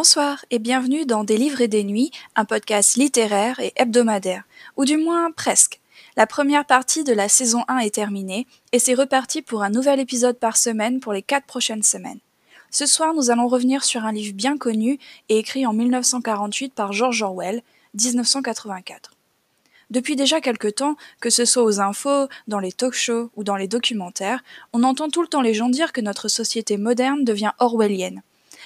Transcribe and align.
Bonsoir 0.00 0.44
et 0.52 0.60
bienvenue 0.60 1.06
dans 1.06 1.24
Des 1.24 1.36
livres 1.36 1.60
et 1.60 1.66
des 1.66 1.82
nuits, 1.82 2.12
un 2.36 2.44
podcast 2.44 2.94
littéraire 2.94 3.58
et 3.58 3.72
hebdomadaire, 3.74 4.44
ou 4.76 4.84
du 4.84 4.96
moins 4.96 5.32
presque. 5.32 5.80
La 6.16 6.28
première 6.28 6.64
partie 6.66 7.02
de 7.02 7.12
la 7.12 7.28
saison 7.28 7.64
1 7.66 7.78
est 7.78 7.96
terminée 7.96 8.46
et 8.70 8.78
c'est 8.78 8.94
reparti 8.94 9.42
pour 9.42 9.64
un 9.64 9.70
nouvel 9.70 9.98
épisode 9.98 10.38
par 10.38 10.56
semaine 10.56 11.00
pour 11.00 11.12
les 11.12 11.22
quatre 11.22 11.46
prochaines 11.46 11.82
semaines. 11.82 12.20
Ce 12.70 12.86
soir, 12.86 13.12
nous 13.12 13.32
allons 13.32 13.48
revenir 13.48 13.82
sur 13.82 14.04
un 14.04 14.12
livre 14.12 14.36
bien 14.36 14.56
connu 14.56 15.00
et 15.30 15.38
écrit 15.38 15.66
en 15.66 15.72
1948 15.72 16.74
par 16.74 16.92
George 16.92 17.20
Orwell, 17.20 17.62
1984. 17.94 19.10
Depuis 19.90 20.14
déjà 20.14 20.40
quelque 20.40 20.68
temps, 20.68 20.94
que 21.20 21.28
ce 21.28 21.44
soit 21.44 21.64
aux 21.64 21.80
infos, 21.80 22.28
dans 22.46 22.60
les 22.60 22.70
talk-shows 22.70 23.32
ou 23.34 23.42
dans 23.42 23.56
les 23.56 23.66
documentaires, 23.66 24.44
on 24.72 24.84
entend 24.84 25.08
tout 25.08 25.22
le 25.22 25.28
temps 25.28 25.42
les 25.42 25.54
gens 25.54 25.68
dire 25.68 25.92
que 25.92 26.00
notre 26.00 26.28
société 26.28 26.76
moderne 26.76 27.24
devient 27.24 27.50
orwellienne. 27.58 28.22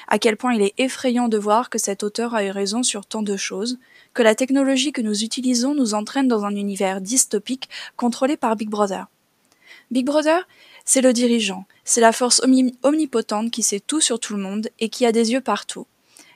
À 0.08 0.18
quel 0.18 0.36
point 0.36 0.54
il 0.54 0.62
est 0.62 0.74
effrayant 0.78 1.28
de 1.28 1.38
voir 1.38 1.70
que 1.70 1.78
cet 1.78 2.02
auteur 2.02 2.34
a 2.34 2.44
eu 2.44 2.50
raison 2.50 2.82
sur 2.82 3.06
tant 3.06 3.22
de 3.22 3.36
choses, 3.36 3.78
que 4.14 4.22
la 4.22 4.34
technologie 4.34 4.92
que 4.92 5.00
nous 5.00 5.24
utilisons 5.24 5.74
nous 5.74 5.94
entraîne 5.94 6.28
dans 6.28 6.44
un 6.44 6.54
univers 6.54 7.00
dystopique 7.00 7.68
contrôlé 7.96 8.36
par 8.36 8.56
Big 8.56 8.68
Brother. 8.68 9.06
Big 9.90 10.06
Brother, 10.06 10.46
c'est 10.84 11.00
le 11.00 11.12
dirigeant, 11.12 11.64
c'est 11.84 12.00
la 12.00 12.12
force 12.12 12.40
omnipotente 12.82 13.50
qui 13.50 13.62
sait 13.62 13.80
tout 13.80 14.00
sur 14.00 14.18
tout 14.18 14.34
le 14.34 14.42
monde 14.42 14.68
et 14.80 14.88
qui 14.88 15.06
a 15.06 15.12
des 15.12 15.32
yeux 15.32 15.40
partout. 15.40 15.86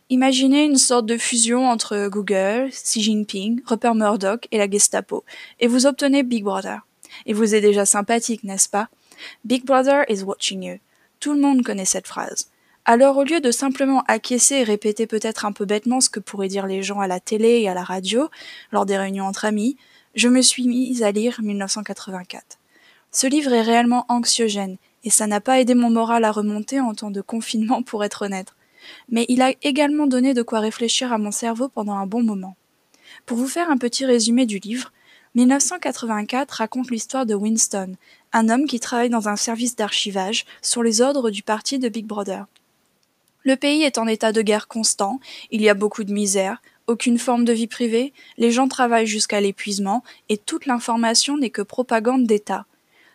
Imaginez 0.09 0.65
une 0.65 0.77
sorte 0.77 1.07
de 1.07 1.17
fusion 1.17 1.69
entre 1.69 2.09
Google, 2.09 2.71
Xi 2.71 3.03
Jinping, 3.03 3.61
Rupert 3.67 3.97
Murdoch 3.97 4.47
et 4.53 4.59
la 4.59 4.71
Gestapo, 4.71 5.25
et 5.59 5.67
vous 5.67 5.87
obtenez 5.87 6.23
Big 6.23 6.45
Brother. 6.45 6.87
Et 7.25 7.33
vous 7.33 7.55
êtes 7.55 7.63
déjà 7.63 7.87
sympathique, 7.87 8.45
n'est-ce 8.45 8.69
pas? 8.69 8.89
Big 9.45 9.65
Brother 9.65 10.05
is 10.09 10.23
watching 10.23 10.63
you. 10.63 10.79
Tout 11.19 11.33
le 11.33 11.41
monde 11.41 11.65
connaît 11.65 11.87
cette 11.87 12.07
phrase. 12.07 12.51
Alors 12.89 13.19
au 13.19 13.25
lieu 13.25 13.41
de 13.41 13.51
simplement 13.51 14.03
acquiescer 14.09 14.55
et 14.55 14.65
répéter 14.65 15.07
peut-être 15.07 15.45
un 15.45 15.53
peu 15.53 15.67
bêtement 15.67 16.01
ce 16.01 16.09
que 16.09 16.21
pourraient 16.21 16.49
dire 16.49 16.67
les 16.67 16.83
gens 16.83 17.01
à 17.01 17.07
la 17.07 17.21
télé 17.21 17.61
et 17.61 17.69
à 17.69 17.75
la 17.75 17.85
radio, 17.85 18.31
lors 18.73 18.87
des 18.87 18.97
réunions 18.97 19.27
entre 19.27 19.45
amis, 19.45 19.77
je 20.15 20.29
me 20.29 20.41
suis 20.41 20.67
mise 20.67 21.03
à 21.03 21.11
lire 21.11 21.41
1984. 21.43 22.59
Ce 23.13 23.27
livre 23.27 23.53
est 23.53 23.63
réellement 23.63 24.07
anxiogène, 24.09 24.79
et 25.05 25.11
ça 25.11 25.27
n'a 25.27 25.41
pas 25.41 25.61
aidé 25.61 25.75
mon 25.75 25.91
moral 25.91 26.25
à 26.25 26.33
remonter 26.33 26.81
en 26.81 26.95
temps 26.95 27.11
de 27.11 27.21
confinement 27.21 27.83
pour 27.83 28.03
être 28.03 28.23
honnête 28.25 28.55
mais 29.09 29.27
il 29.29 29.43
a 29.43 29.53
également 29.63 30.07
donné 30.07 30.35
de 30.35 30.43
quoi 30.43 30.61
réfléchir 30.61 31.13
à 31.13 31.19
mon 31.19 31.31
cerveau 31.31 31.69
pendant 31.69 31.95
un 31.95 32.07
bon 32.07 32.23
moment. 32.23 32.57
Pour 33.25 33.37
vous 33.37 33.49
faire 33.49 33.71
un 33.71 33.79
petit 33.79 34.05
résumé 34.05 34.47
du 34.47 34.59
livre, 34.59 34.93
1984 35.35 36.51
raconte 36.51 36.91
l'histoire 36.91 37.27
de 37.27 37.35
Winston, 37.35 37.95
un 38.33 38.49
homme 38.49 38.67
qui 38.67 38.81
travaille 38.81 39.11
dans 39.11 39.29
un 39.29 39.37
service 39.37 39.77
d'archivage 39.77 40.45
sur 40.63 40.83
les 40.83 41.01
ordres 41.01 41.31
du 41.31 41.43
parti 41.43 41.79
de 41.79 41.89
Big 41.89 42.07
Brother. 42.07 42.47
Le 43.47 43.55
pays 43.55 43.85
est 43.85 43.99
en 43.99 44.09
état 44.09 44.33
de 44.33 44.43
guerre 44.43 44.67
constant, 44.67 45.21
il 45.53 45.63
y 45.63 45.69
a 45.69 45.75
beaucoup 45.75 46.03
de 46.03 46.13
misère, 46.13 46.61
aucune 46.89 47.17
forme 47.17 47.45
de 47.45 47.53
vie 47.53 47.69
privée, 47.69 48.13
les 48.39 48.51
gens 48.51 48.67
travaillent 48.67 49.07
jusqu'à 49.07 49.41
l'épuisement 49.41 50.03
et 50.29 50.37
toute 50.37 50.67
l'information 50.67 51.39
n'est 51.39 51.51
que 51.51 51.63
propagande 51.63 52.27
d'État. 52.27 52.67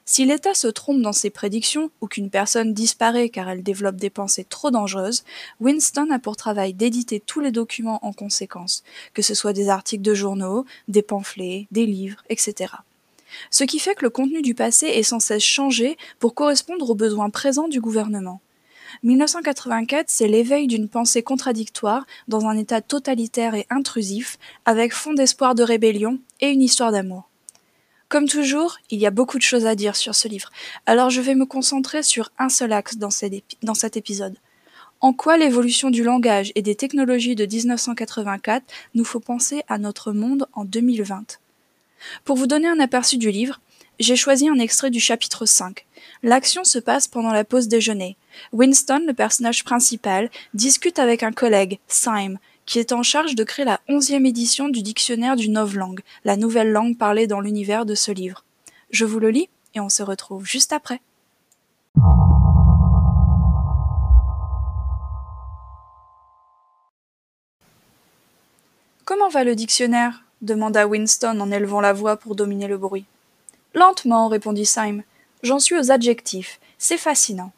Si 0.05 0.23
l'État 0.23 0.53
se 0.53 0.69
trompe 0.69 1.01
dans 1.01 1.11
ses 1.11 1.31
prédictions 1.31 1.91
ou 1.99 2.07
qu'une 2.07 2.29
personne 2.29 2.73
disparaît 2.73 3.27
car 3.27 3.49
elle 3.49 3.61
développe 3.61 3.97
des 3.97 4.09
pensées 4.09 4.45
trop 4.45 4.71
dangereuses, 4.71 5.25
Winston 5.59 6.07
a 6.11 6.19
pour 6.19 6.37
travail 6.37 6.73
d'éditer 6.73 7.19
tous 7.19 7.41
les 7.41 7.51
documents 7.51 7.99
en 8.01 8.13
conséquence, 8.13 8.85
que 9.13 9.21
ce 9.21 9.33
soit 9.33 9.51
des 9.51 9.67
articles 9.67 10.01
de 10.01 10.13
journaux, 10.13 10.65
des 10.87 11.01
pamphlets, 11.01 11.67
des 11.71 11.85
livres, 11.85 12.23
etc. 12.29 12.75
Ce 13.49 13.65
qui 13.65 13.79
fait 13.79 13.95
que 13.95 14.05
le 14.05 14.09
contenu 14.09 14.41
du 14.41 14.55
passé 14.55 14.85
est 14.85 15.03
sans 15.03 15.19
cesse 15.19 15.43
changé 15.43 15.97
pour 16.19 16.35
correspondre 16.35 16.89
aux 16.89 16.95
besoins 16.95 17.29
présents 17.29 17.67
du 17.67 17.81
gouvernement. 17.81 18.39
1984, 19.03 20.09
c'est 20.09 20.27
l'éveil 20.27 20.67
d'une 20.67 20.87
pensée 20.87 21.23
contradictoire 21.23 22.05
dans 22.27 22.45
un 22.45 22.57
état 22.57 22.81
totalitaire 22.81 23.55
et 23.55 23.67
intrusif, 23.69 24.37
avec 24.65 24.93
fond 24.93 25.13
d'espoir 25.13 25.55
de 25.55 25.63
rébellion 25.63 26.19
et 26.39 26.49
une 26.49 26.61
histoire 26.61 26.91
d'amour. 26.91 27.29
Comme 28.11 28.27
toujours, 28.27 28.77
il 28.89 28.99
y 28.99 29.05
a 29.05 29.09
beaucoup 29.09 29.37
de 29.37 29.43
choses 29.43 29.65
à 29.65 29.73
dire 29.73 29.95
sur 29.95 30.15
ce 30.15 30.27
livre, 30.27 30.49
alors 30.85 31.09
je 31.09 31.21
vais 31.21 31.33
me 31.33 31.45
concentrer 31.45 32.03
sur 32.03 32.29
un 32.37 32.49
seul 32.49 32.73
axe 32.73 32.97
dans, 32.97 33.09
cet 33.09 33.95
épisode. 33.95 34.35
En 34.99 35.13
quoi 35.13 35.37
l'évolution 35.37 35.89
du 35.89 36.03
langage 36.03 36.51
et 36.55 36.61
des 36.61 36.75
technologies 36.75 37.35
de 37.35 37.45
1984 37.45 38.65
nous 38.95 39.05
faut 39.05 39.21
penser 39.21 39.63
à 39.69 39.77
notre 39.77 40.11
monde 40.11 40.45
en 40.51 40.65
2020 40.65 41.39
Pour 42.25 42.35
vous 42.35 42.47
donner 42.47 42.67
un 42.67 42.81
aperçu 42.81 43.17
du 43.17 43.31
livre, 43.31 43.61
j'ai 44.01 44.15
choisi 44.15 44.49
un 44.49 44.59
extrait 44.59 44.89
du 44.89 44.99
chapitre 44.99 45.45
5. 45.45 45.85
L'action 46.23 46.63
se 46.63 46.79
passe 46.79 47.07
pendant 47.07 47.31
la 47.31 47.43
pause 47.43 47.67
déjeuner. 47.67 48.17
Winston, 48.51 49.03
le 49.05 49.13
personnage 49.13 49.63
principal, 49.63 50.29
discute 50.53 50.99
avec 50.99 51.23
un 51.23 51.31
collègue, 51.31 51.79
Syme, 51.87 52.39
qui 52.65 52.79
est 52.79 52.93
en 52.93 53.03
charge 53.03 53.35
de 53.35 53.43
créer 53.43 53.65
la 53.65 53.79
onzième 53.89 54.25
édition 54.25 54.69
du 54.69 54.81
dictionnaire 54.81 55.35
du 55.35 55.49
novlangue, 55.49 56.01
la 56.25 56.37
nouvelle 56.37 56.71
langue 56.71 56.97
parlée 56.97 57.27
dans 57.27 57.41
l'univers 57.41 57.85
de 57.85 57.95
ce 57.95 58.11
livre. 58.11 58.43
Je 58.89 59.05
vous 59.05 59.19
le 59.19 59.29
lis 59.29 59.49
et 59.75 59.79
on 59.79 59.89
se 59.89 60.03
retrouve 60.03 60.45
juste 60.45 60.73
après. 60.73 61.01
Comment 69.05 69.29
va 69.29 69.43
le 69.43 69.55
dictionnaire? 69.55 70.23
demanda 70.41 70.87
Winston 70.87 71.39
en 71.39 71.51
élevant 71.51 71.81
la 71.81 71.93
voix 71.93 72.17
pour 72.17 72.33
dominer 72.35 72.67
le 72.67 72.77
bruit. 72.77 73.05
Lentement, 73.73 74.27
répondit 74.27 74.65
Syme. 74.65 75.03
J'en 75.43 75.59
suis 75.59 75.77
aux 75.77 75.91
adjectifs. 75.91 76.59
C'est 76.77 76.97
fascinant. 76.97 77.51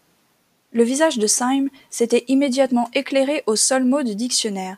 Le 0.71 0.83
visage 0.83 1.17
de 1.17 1.27
Syme 1.27 1.69
s'était 1.89 2.25
immédiatement 2.27 2.89
éclairé 2.93 3.43
au 3.45 3.55
seul 3.55 3.83
mot 3.83 4.03
du 4.03 4.15
dictionnaire, 4.15 4.77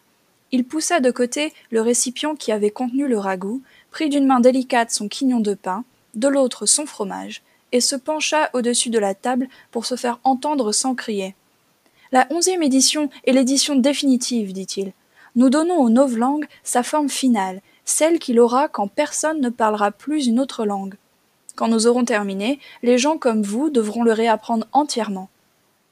il 0.52 0.64
poussa 0.64 1.00
de 1.00 1.12
côté 1.12 1.54
le 1.70 1.82
récipient 1.82 2.36
qui 2.36 2.52
avait 2.52 2.70
contenu 2.70 3.08
le 3.08 3.18
ragoût, 3.18 3.62
prit 3.92 4.08
d'une 4.08 4.26
main 4.26 4.40
délicate 4.40 4.92
son 4.92 5.10
quignon 5.10 5.42
de 5.42 5.54
pain, 5.54 5.84
de 6.14 6.28
l'autre 6.28 6.66
son 6.66 6.86
fromage, 6.86 7.42
et 7.74 7.82
se 7.82 7.98
pencha 7.98 8.50
au-dessus 8.54 8.90
de 8.90 9.00
la 9.00 9.16
table 9.16 9.50
pour 9.72 9.86
se 9.86 9.96
faire 9.96 10.20
entendre 10.24 10.72
sans 10.72 10.96
crier. 10.96 11.36
La 12.14 12.26
onzième 12.30 12.64
édition 12.64 13.10
est 13.26 13.34
l'édition 13.34 13.76
définitive, 13.76 14.54
dit-il. 14.54 14.94
Nous 15.36 15.50
donnons 15.50 15.80
au 15.80 15.90
novlangue 15.90 16.46
sa 16.64 16.84
forme 16.84 17.10
finale, 17.10 17.62
celle 17.84 18.20
qu'il 18.20 18.40
aura 18.40 18.70
quand 18.70 18.88
personne 18.88 19.42
ne 19.42 19.50
parlera 19.50 19.92
plus 19.92 20.28
une 20.28 20.40
autre 20.40 20.66
langue. 20.66 20.96
Quand 21.56 21.68
nous 21.70 21.88
aurons 21.88 22.04
terminé, 22.04 22.60
les 22.84 22.98
gens 22.98 23.18
comme 23.18 23.42
vous 23.42 23.70
devront 23.70 24.04
le 24.04 24.12
réapprendre 24.12 24.68
entièrement. 24.74 25.30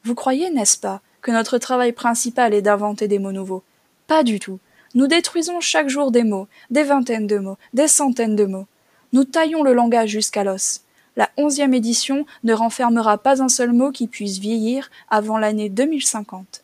Vous 0.04 0.16
croyez, 0.16 0.50
n'est-ce 0.50 0.78
pas, 0.78 1.02
que 1.22 1.32
notre 1.32 1.58
travail 1.58 1.94
principal 1.94 2.54
est 2.54 2.62
d'inventer 2.62 3.08
des 3.08 3.20
mots 3.20 3.32
nouveaux? 3.32 3.64
Pas 4.08 4.24
du 4.24 4.40
tout. 4.40 4.60
Nous 4.94 5.08
détruisons 5.08 5.62
chaque 5.62 5.88
jour 5.88 6.12
des 6.12 6.24
mots, 6.24 6.48
des 6.70 6.84
vingtaines 6.84 7.28
de 7.28 7.38
mots, 7.38 7.58
des 7.74 7.88
centaines 7.88 8.36
de 8.36 8.46
mots. 8.46 8.68
Nous 9.14 9.24
taillons 9.24 9.64
le 9.64 9.74
langage 9.74 10.10
jusqu'à 10.10 10.44
l'os. 10.44 10.82
La 11.16 11.30
onzième 11.38 11.74
édition 11.74 12.26
ne 12.44 12.54
renfermera 12.54 13.18
pas 13.18 13.42
un 13.42 13.50
seul 13.50 13.72
mot 13.72 13.92
qui 13.92 14.08
puisse 14.08 14.40
vieillir 14.40 14.90
avant 15.10 15.38
l'année 15.38 15.70
2050. 15.70 16.64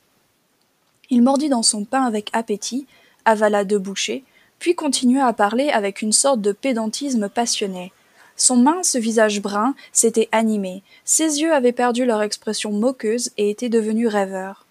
Il 1.10 1.24
mordit 1.24 1.50
dans 1.50 1.64
son 1.64 1.86
pain 1.86 2.04
avec 2.04 2.30
appétit, 2.34 2.86
avala 3.26 3.64
deux 3.64 3.80
bouchées, 3.80 4.24
puis 4.60 4.76
continua 4.76 5.26
à 5.26 5.34
parler 5.34 5.70
avec 5.70 6.02
une 6.02 6.12
sorte 6.12 6.42
de 6.42 6.52
pédantisme 6.52 7.30
passionné. 7.30 7.94
Son 8.40 8.56
mince 8.56 8.96
visage 8.96 9.42
brun 9.42 9.76
s'était 9.92 10.30
animé, 10.32 10.82
ses 11.04 11.42
yeux 11.42 11.54
avaient 11.54 11.74
perdu 11.74 12.06
leur 12.06 12.22
expression 12.22 12.72
moqueuse 12.72 13.32
et 13.36 13.50
étaient 13.50 13.68
devenus 13.68 14.08
rêveurs. 14.08 14.66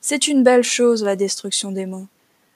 C'est 0.00 0.28
une 0.28 0.44
belle 0.44 0.62
chose, 0.62 1.02
la 1.02 1.16
destruction 1.16 1.72
des 1.72 1.86
mots. 1.86 2.06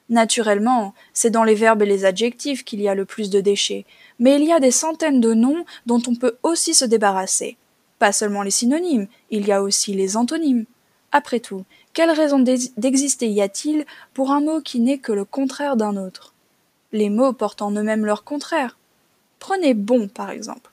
Naturellement, 0.09 0.93
c'est 1.13 1.29
dans 1.29 1.43
les 1.43 1.55
verbes 1.55 1.81
et 1.81 1.85
les 1.85 2.05
adjectifs 2.05 2.63
qu'il 2.63 2.79
y 2.81 2.87
a 2.87 2.95
le 2.95 3.03
plus 3.03 3.29
de 3.29 3.41
déchets, 3.41 3.85
mais 4.17 4.37
il 4.37 4.45
y 4.45 4.53
a 4.53 4.61
des 4.61 4.71
centaines 4.71 5.19
de 5.19 5.33
noms 5.33 5.65
dont 5.87 6.01
on 6.07 6.15
peut 6.15 6.37
aussi 6.41 6.73
se 6.73 6.85
débarrasser. 6.85 7.57
Pas 7.99 8.13
seulement 8.13 8.41
les 8.41 8.49
synonymes, 8.49 9.07
il 9.31 9.45
y 9.45 9.51
a 9.51 9.61
aussi 9.61 9.93
les 9.93 10.15
antonymes. 10.15 10.63
Après 11.11 11.41
tout, 11.41 11.65
quelle 11.91 12.11
raison 12.11 12.39
d'exister 12.39 13.27
y 13.27 13.41
a-t-il 13.41 13.85
pour 14.13 14.31
un 14.31 14.39
mot 14.39 14.61
qui 14.61 14.79
n'est 14.79 14.99
que 14.99 15.11
le 15.11 15.25
contraire 15.25 15.75
d'un 15.75 15.97
autre? 15.97 16.33
Les 16.93 17.09
mots 17.09 17.33
portent 17.33 17.61
en 17.61 17.71
eux-mêmes 17.71 18.05
leur 18.05 18.23
contraire. 18.23 18.77
Prenez 19.47 19.75
bon, 19.75 20.07
par 20.07 20.31
exemple. 20.31 20.71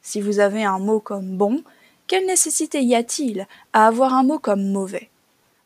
Si 0.00 0.20
vous 0.20 0.38
avez 0.38 0.62
un 0.62 0.78
mot 0.78 1.00
comme 1.00 1.36
bon, 1.36 1.64
quelle 2.06 2.24
nécessité 2.24 2.80
y 2.80 2.94
a-t-il 2.94 3.48
à 3.72 3.88
avoir 3.88 4.14
un 4.14 4.22
mot 4.22 4.38
comme 4.38 4.64
mauvais? 4.64 5.10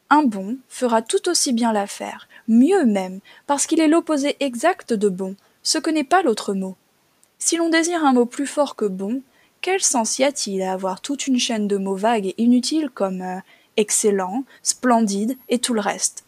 Un 0.09 0.23
bon 0.23 0.57
fera 0.71 1.03
tout 1.03 1.29
aussi 1.29 1.53
bien 1.53 1.75
l'affaire, 1.75 2.29
mieux 2.49 2.87
même, 2.87 3.21
parce 3.47 3.67
qu'il 3.67 3.79
est 3.79 3.89
l'opposé 3.89 4.39
exact 4.41 4.95
de 4.95 5.11
bon, 5.11 5.37
ce 5.63 5.77
que 5.77 5.91
n'est 5.91 6.03
pas 6.03 6.23
l'autre 6.23 6.55
mot. 6.55 6.77
Si 7.39 7.59
l'on 7.59 7.69
désire 7.69 8.07
un 8.07 8.15
mot 8.15 8.25
plus 8.25 8.47
fort 8.47 8.75
que 8.75 8.87
bon, 8.87 9.21
quel 9.61 9.83
sens 9.83 10.19
y 10.19 10.25
a-t-il 10.25 10.63
à 10.63 10.73
avoir 10.73 11.03
toute 11.03 11.27
une 11.27 11.39
chaîne 11.39 11.69
de 11.69 11.77
mots 11.77 11.95
vagues 11.95 12.29
et 12.29 12.43
inutiles 12.43 12.89
comme 12.89 13.21
euh, 13.21 13.41
excellent, 13.77 14.45
splendide 14.63 15.37
et 15.51 15.59
tout 15.59 15.75
le 15.75 15.83
reste? 15.83 16.25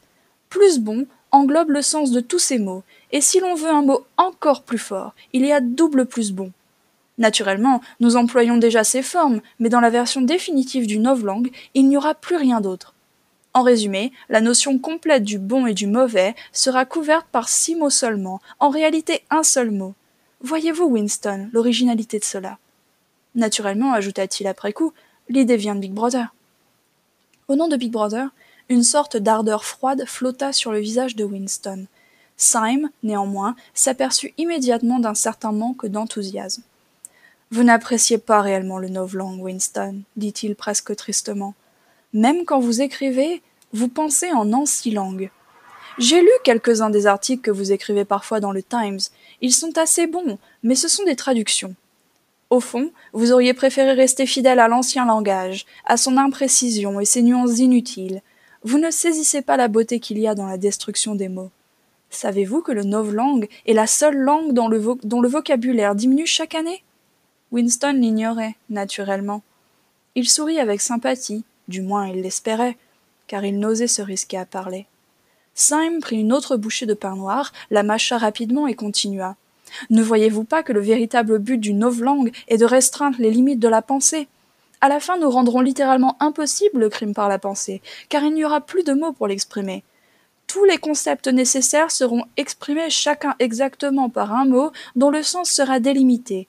Plus 0.51 0.79
bon 0.79 1.07
englobe 1.33 1.71
le 1.71 1.83
sens 1.83 2.11
de 2.11 2.21
tous 2.21 2.39
ces 2.39 2.59
mots, 2.59 2.83
et 3.13 3.21
si 3.21 3.41
l'on 3.41 3.55
veut 3.55 3.71
un 3.71 3.83
mot 3.83 4.07
encore 4.17 4.63
plus 4.63 4.79
fort, 4.79 5.15
il 5.33 5.45
y 5.45 5.53
a 5.53 5.61
double 5.61 6.07
plus 6.07 6.33
bon. 6.33 6.53
Naturellement, 7.19 7.81
nous 8.01 8.17
employons 8.17 8.59
déjà 8.59 8.85
ces 8.85 9.03
formes, 9.03 9.41
mais 9.59 9.69
dans 9.69 9.81
la 9.81 9.91
version 9.91 10.21
définitive 10.21 10.87
du 10.87 10.99
novlangue, 10.99 11.51
il 11.75 11.89
n'y 11.89 11.97
aura 11.97 12.15
plus 12.15 12.37
rien 12.37 12.61
d'autre. 12.61 12.95
En 13.55 13.63
résumé, 13.63 14.13
la 14.29 14.41
notion 14.41 14.79
complète 14.79 15.25
du 15.25 15.39
bon 15.39 15.67
et 15.67 15.75
du 15.75 15.87
mauvais 15.87 16.37
sera 16.53 16.85
couverte 16.85 17.27
par 17.33 17.49
six 17.49 17.75
mots 17.75 17.91
seulement, 17.91 18.41
en 18.61 18.69
réalité 18.69 19.25
un 19.31 19.43
seul 19.43 19.71
mot. 19.71 19.95
Voyez-vous, 20.43 20.85
Winston, 20.85 21.49
l'originalité 21.53 22.21
de 22.21 22.25
cela? 22.25 22.59
Naturellement, 23.35 23.93
ajouta-t-il 23.93 24.47
après 24.47 24.73
coup, 24.73 24.93
l'idée 25.29 25.57
vient 25.57 25.75
de 25.75 25.81
Big 25.81 25.93
Brother. 25.93 26.33
Au 27.49 27.57
nom 27.57 27.67
de 27.67 27.77
Big 27.77 27.91
Brother, 27.91 28.29
une 28.69 28.83
sorte 28.83 29.17
d'ardeur 29.17 29.65
froide 29.65 30.05
flotta 30.07 30.53
sur 30.53 30.73
le 30.73 30.79
visage 30.79 31.17
de 31.17 31.25
Winston. 31.25 31.87
Syme, 32.37 32.91
néanmoins, 33.03 33.57
s'aperçut 33.75 34.33
immédiatement 34.39 34.99
d'un 34.99 35.15
certain 35.15 35.53
manque 35.53 35.87
d'enthousiasme. 35.87 36.63
Vous 37.51 37.65
n'appréciez 37.65 38.19
pas 38.19 38.43
réellement 38.43 38.79
le 38.79 38.89
novlangue, 38.89 39.43
Winston, 39.43 40.03
dit-il 40.17 40.55
presque 40.55 40.95
tristement. 40.95 41.55
Même 42.13 42.45
quand 42.45 42.61
vous 42.61 42.83
écrivez, 42.83 43.43
vous 43.73 43.89
pensez 43.89 44.31
en 44.33 44.53
ancien 44.53 44.93
langue. 44.93 45.31
J'ai 45.99 46.21
lu 46.21 46.31
quelques-uns 46.45 46.91
des 46.91 47.07
articles 47.07 47.43
que 47.43 47.51
vous 47.51 47.73
écrivez 47.73 48.05
parfois 48.05 48.39
dans 48.39 48.53
le 48.53 48.63
Times. 48.63 49.01
Ils 49.41 49.53
sont 49.53 49.77
assez 49.79 50.07
bons, 50.07 50.39
mais 50.63 50.75
ce 50.75 50.89
sont 50.89 51.05
des 51.05 51.17
traductions. 51.17 51.75
Au 52.51 52.61
fond, 52.61 52.93
vous 53.13 53.33
auriez 53.33 53.53
préféré 53.53 53.93
rester 53.93 54.25
fidèle 54.25 54.61
à 54.61 54.69
l'ancien 54.69 55.07
langage, 55.07 55.67
à 55.85 55.97
son 55.97 56.17
imprécision 56.17 57.01
et 57.01 57.05
ses 57.05 57.23
nuances 57.23 57.59
inutiles. 57.59 58.23
Vous 58.65 58.79
ne 58.79 58.91
saisissez 58.91 59.43
pas 59.43 59.57
la 59.57 59.69
beauté 59.69 60.01
qu'il 60.01 60.19
y 60.19 60.27
a 60.27 60.35
dans 60.35 60.47
la 60.47 60.59
destruction 60.59 61.15
des 61.15 61.29
mots. 61.29 61.51
Savez-vous 62.11 62.63
que 62.63 62.73
le 62.73 62.83
novlangue 62.83 63.49
est 63.67 63.73
la 63.73 63.87
seule 63.87 64.17
langue 64.17 64.53
dont 64.53 64.69
le, 64.69 65.29
vocabulaire 65.29 65.95
diminue 65.95 66.27
chaque 66.27 66.55
année? 66.55 66.83
Winston 67.53 67.93
l'ignorait, 67.93 68.57
naturellement. 68.71 69.43
Il 70.15 70.29
sourit 70.29 70.59
avec 70.59 70.81
sympathie, 70.81 71.45
du 71.69 71.83
moins 71.83 72.09
il 72.09 72.23
l'espérait, 72.23 72.77
car 73.27 73.45
il 73.45 73.59
n'osait 73.59 73.87
se 73.87 74.03
risquer 74.03 74.39
à 74.39 74.47
parler. 74.47 74.87
Syme 75.55 76.01
prit 76.01 76.19
une 76.19 76.33
autre 76.33 76.57
bouchée 76.57 76.87
de 76.87 76.95
pain 76.95 77.15
noir, 77.15 77.53
la 77.71 77.83
mâcha 77.83 78.19
rapidement 78.19 78.67
et 78.67 78.75
continua. 78.75 79.37
Ne 79.91 80.03
voyez-vous 80.03 80.45
pas 80.45 80.63
que 80.63 80.73
le 80.73 80.81
véritable 80.81 81.39
but 81.39 81.59
du 81.59 81.75
novlangue 81.75 82.33
est 82.49 82.59
de 82.59 82.65
restreindre 82.65 83.19
les 83.21 83.31
limites 83.31 83.61
de 83.61 83.69
la 83.69 83.83
pensée? 83.83 84.29
À 84.81 84.89
la 84.89 85.01
fin, 85.01 85.19
nous 85.19 85.31
rendrons 85.31 85.61
littéralement 85.61 86.17
impossible 86.21 86.81
le 86.81 86.89
crime 86.89 87.15
par 87.15 87.29
la 87.29 87.39
pensée, 87.39 87.83
car 88.09 88.23
il 88.23 88.35
n'y 88.35 88.45
aura 88.45 88.61
plus 88.61 88.85
de 88.85 88.93
mots 88.93 89.13
pour 89.13 89.27
l'exprimer. 89.27 89.83
Tous 90.47 90.65
les 90.65 90.79
concepts 90.79 91.29
nécessaires 91.29 91.91
seront 91.91 92.25
exprimés 92.37 92.89
chacun 92.89 93.35
exactement 93.39 94.09
par 94.09 94.33
un 94.33 94.47
mot 94.47 94.71
dont 94.97 95.11
le 95.11 95.23
sens 95.23 95.51
sera 95.51 95.81
délimité. 95.81 96.47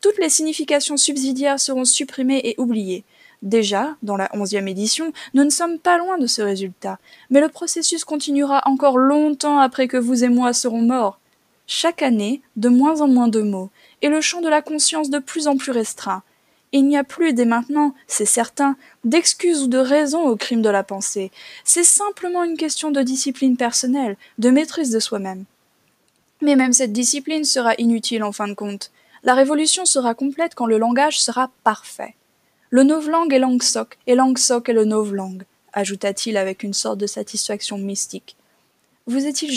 Toutes 0.00 0.18
les 0.18 0.30
significations 0.30 0.96
subsidiaires 0.96 1.60
seront 1.60 1.84
supprimées 1.84 2.40
et 2.44 2.54
oubliées. 2.58 3.04
Déjà, 3.42 3.96
dans 4.02 4.16
la 4.16 4.30
onzième 4.34 4.68
édition, 4.68 5.12
nous 5.34 5.44
ne 5.44 5.50
sommes 5.50 5.78
pas 5.78 5.98
loin 5.98 6.16
de 6.16 6.26
ce 6.26 6.42
résultat, 6.42 6.98
mais 7.30 7.40
le 7.40 7.48
processus 7.48 8.04
continuera 8.04 8.62
encore 8.66 8.96
longtemps 8.96 9.58
après 9.58 9.88
que 9.88 9.96
vous 9.96 10.22
et 10.22 10.28
moi 10.28 10.52
serons 10.52 10.82
morts 10.82 11.18
chaque 11.66 12.02
année 12.02 12.42
de 12.56 12.68
moins 12.68 13.00
en 13.00 13.08
moins 13.08 13.28
de 13.28 13.40
mots, 13.40 13.70
et 14.02 14.08
le 14.08 14.20
champ 14.20 14.40
de 14.40 14.48
la 14.48 14.62
conscience 14.62 15.10
de 15.10 15.18
plus 15.18 15.46
en 15.46 15.56
plus 15.56 15.72
restreint. 15.72 16.22
Il 16.72 16.86
n'y 16.86 16.96
a 16.96 17.04
plus 17.04 17.34
dès 17.34 17.44
maintenant, 17.44 17.94
c'est 18.06 18.24
certain, 18.24 18.76
d'excuses 19.04 19.62
ou 19.62 19.66
de 19.66 19.78
raisons 19.78 20.22
au 20.22 20.36
crime 20.36 20.62
de 20.62 20.70
la 20.70 20.82
pensée. 20.82 21.30
C'est 21.64 21.84
simplement 21.84 22.44
une 22.44 22.56
question 22.56 22.90
de 22.90 23.02
discipline 23.02 23.58
personnelle, 23.58 24.16
de 24.38 24.48
maîtrise 24.48 24.90
de 24.90 24.98
soi-même. 24.98 25.44
Mais 26.40 26.56
même 26.56 26.72
cette 26.72 26.92
discipline 26.92 27.44
sera 27.44 27.74
inutile 27.76 28.24
en 28.24 28.32
fin 28.32 28.48
de 28.48 28.54
compte. 28.54 28.90
La 29.22 29.34
révolution 29.34 29.84
sera 29.84 30.14
complète 30.14 30.54
quand 30.54 30.66
le 30.66 30.78
langage 30.78 31.20
sera 31.20 31.50
parfait. 31.62 32.14
Le 32.70 32.84
novlangue 32.84 33.34
est 33.34 33.38
langue 33.38 33.62
et 34.06 34.14
langue 34.14 34.38
soc 34.38 34.68
est 34.68 34.72
le 34.72 34.86
novlangue, 34.86 35.44
ajouta-t-il 35.74 36.38
avec 36.38 36.62
une 36.62 36.72
sorte 36.72 36.98
de 36.98 37.06
satisfaction 37.06 37.76
mystique. 37.76 38.34
Vous 39.06 39.26
est-il 39.26 39.52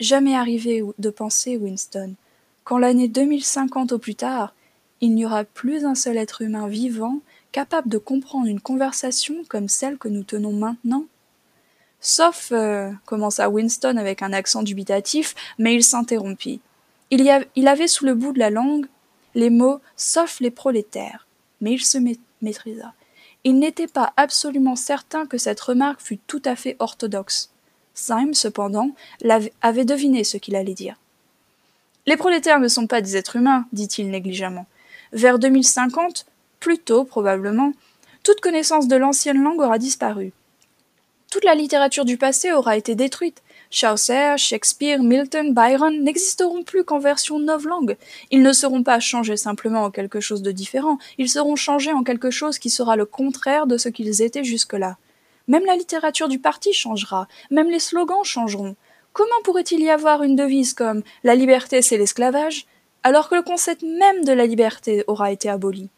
jamais 0.00 0.34
arrivé 0.34 0.82
de 0.98 1.10
penser, 1.10 1.56
Winston, 1.56 2.14
qu'en 2.64 2.78
l'année 2.78 3.08
2050 3.08 3.92
au 3.92 3.98
plus 3.98 4.16
tard, 4.16 4.52
il 5.00 5.14
n'y 5.14 5.26
aura 5.26 5.44
plus 5.44 5.84
un 5.84 5.94
seul 5.94 6.16
être 6.16 6.42
humain 6.42 6.68
vivant 6.68 7.20
capable 7.52 7.88
de 7.88 7.98
comprendre 7.98 8.46
une 8.46 8.60
conversation 8.60 9.34
comme 9.48 9.68
celle 9.68 9.98
que 9.98 10.08
nous 10.08 10.24
tenons 10.24 10.52
maintenant 10.52 11.04
Sauf, 12.00 12.50
euh, 12.52 12.92
commença 13.04 13.48
Winston 13.48 13.96
avec 13.96 14.22
un 14.22 14.32
accent 14.32 14.62
dubitatif, 14.62 15.34
mais 15.58 15.74
il 15.74 15.82
s'interrompit. 15.82 16.60
Il, 17.10 17.22
y 17.22 17.30
il 17.56 17.68
avait 17.68 17.88
sous 17.88 18.04
le 18.04 18.14
bout 18.14 18.32
de 18.32 18.38
la 18.38 18.50
langue 18.50 18.86
les 19.34 19.50
mots 19.50 19.80
sauf 19.96 20.40
les 20.40 20.50
prolétaires, 20.50 21.26
mais 21.60 21.72
il 21.72 21.84
se 21.84 21.98
maîtrisa. 22.42 22.92
Il 23.44 23.58
n'était 23.58 23.86
pas 23.86 24.12
absolument 24.16 24.76
certain 24.76 25.26
que 25.26 25.38
cette 25.38 25.60
remarque 25.60 26.00
fût 26.00 26.18
tout 26.18 26.42
à 26.44 26.56
fait 26.56 26.76
orthodoxe. 26.78 27.50
Syme, 27.94 28.34
cependant, 28.34 28.90
avait 29.62 29.84
deviné 29.84 30.24
ce 30.24 30.36
qu'il 30.36 30.56
allait 30.56 30.74
dire. 30.74 30.96
Les 32.06 32.16
prolétaires 32.16 32.60
ne 32.60 32.68
sont 32.68 32.86
pas 32.86 33.00
des 33.00 33.16
êtres 33.16 33.36
humains, 33.36 33.66
dit-il 33.72 34.10
négligemment. 34.10 34.66
Vers 35.12 35.38
2050, 35.38 36.26
plus 36.60 36.78
tôt 36.78 37.04
probablement, 37.04 37.72
toute 38.22 38.40
connaissance 38.40 38.88
de 38.88 38.96
l'ancienne 38.96 39.42
langue 39.42 39.60
aura 39.60 39.78
disparu. 39.78 40.32
Toute 41.30 41.44
la 41.44 41.54
littérature 41.54 42.04
du 42.04 42.16
passé 42.16 42.52
aura 42.52 42.76
été 42.76 42.94
détruite. 42.94 43.42
Chaucer, 43.70 44.34
Shakespeare, 44.36 45.02
Milton, 45.02 45.52
Byron 45.52 46.02
n'existeront 46.02 46.62
plus 46.62 46.84
qu'en 46.84 46.98
version 46.98 47.38
novlangue. 47.38 47.96
Ils 48.30 48.42
ne 48.42 48.52
seront 48.52 48.82
pas 48.82 49.00
changés 49.00 49.36
simplement 49.36 49.84
en 49.84 49.90
quelque 49.90 50.20
chose 50.20 50.42
de 50.42 50.52
différent, 50.52 50.98
ils 51.18 51.28
seront 51.28 51.56
changés 51.56 51.92
en 51.92 52.04
quelque 52.04 52.30
chose 52.30 52.58
qui 52.58 52.70
sera 52.70 52.96
le 52.96 53.04
contraire 53.04 53.66
de 53.66 53.76
ce 53.76 53.88
qu'ils 53.88 54.22
étaient 54.22 54.44
jusque-là. 54.44 54.96
Même 55.48 55.64
la 55.64 55.76
littérature 55.76 56.28
du 56.28 56.38
parti 56.38 56.72
changera, 56.72 57.28
même 57.50 57.70
les 57.70 57.80
slogans 57.80 58.24
changeront. 58.24 58.76
Comment 59.12 59.42
pourrait-il 59.44 59.80
y 59.80 59.90
avoir 59.90 60.22
une 60.22 60.36
devise 60.36 60.74
comme 60.74 61.02
La 61.24 61.34
liberté 61.34 61.82
c'est 61.82 61.98
l'esclavage 61.98 62.66
alors 63.06 63.28
que 63.28 63.36
le 63.36 63.42
concept 63.42 63.82
même 63.82 64.24
de 64.24 64.32
la 64.32 64.46
liberté 64.46 65.04
aura 65.06 65.30
été 65.30 65.48
aboli 65.48 65.90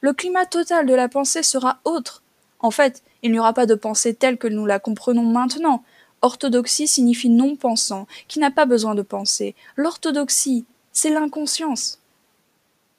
Le 0.00 0.14
climat 0.14 0.46
total 0.46 0.86
de 0.86 0.94
la 0.94 1.10
pensée 1.10 1.42
sera 1.42 1.78
autre. 1.84 2.22
En 2.58 2.70
fait, 2.70 3.02
il 3.22 3.32
n'y 3.32 3.38
aura 3.38 3.52
pas 3.52 3.66
de 3.66 3.74
pensée 3.74 4.14
telle 4.14 4.38
que 4.38 4.48
nous 4.48 4.64
la 4.64 4.78
comprenons 4.78 5.24
maintenant. 5.24 5.84
Orthodoxie 6.22 6.88
signifie 6.88 7.28
non-pensant, 7.28 8.06
qui 8.28 8.38
n'a 8.38 8.50
pas 8.50 8.64
besoin 8.64 8.94
de 8.94 9.02
penser. 9.02 9.54
L'orthodoxie, 9.76 10.64
c'est 10.90 11.10
l'inconscience. 11.10 11.98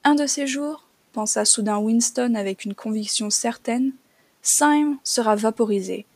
Un 0.04 0.14
de 0.14 0.28
ces 0.28 0.46
jours, 0.46 0.84
pensa 1.12 1.44
soudain 1.44 1.78
Winston 1.78 2.36
avec 2.36 2.66
une 2.66 2.74
conviction 2.76 3.30
certaine, 3.30 3.94
Syme 4.42 4.98
sera 5.02 5.34
vaporisé. 5.34 6.06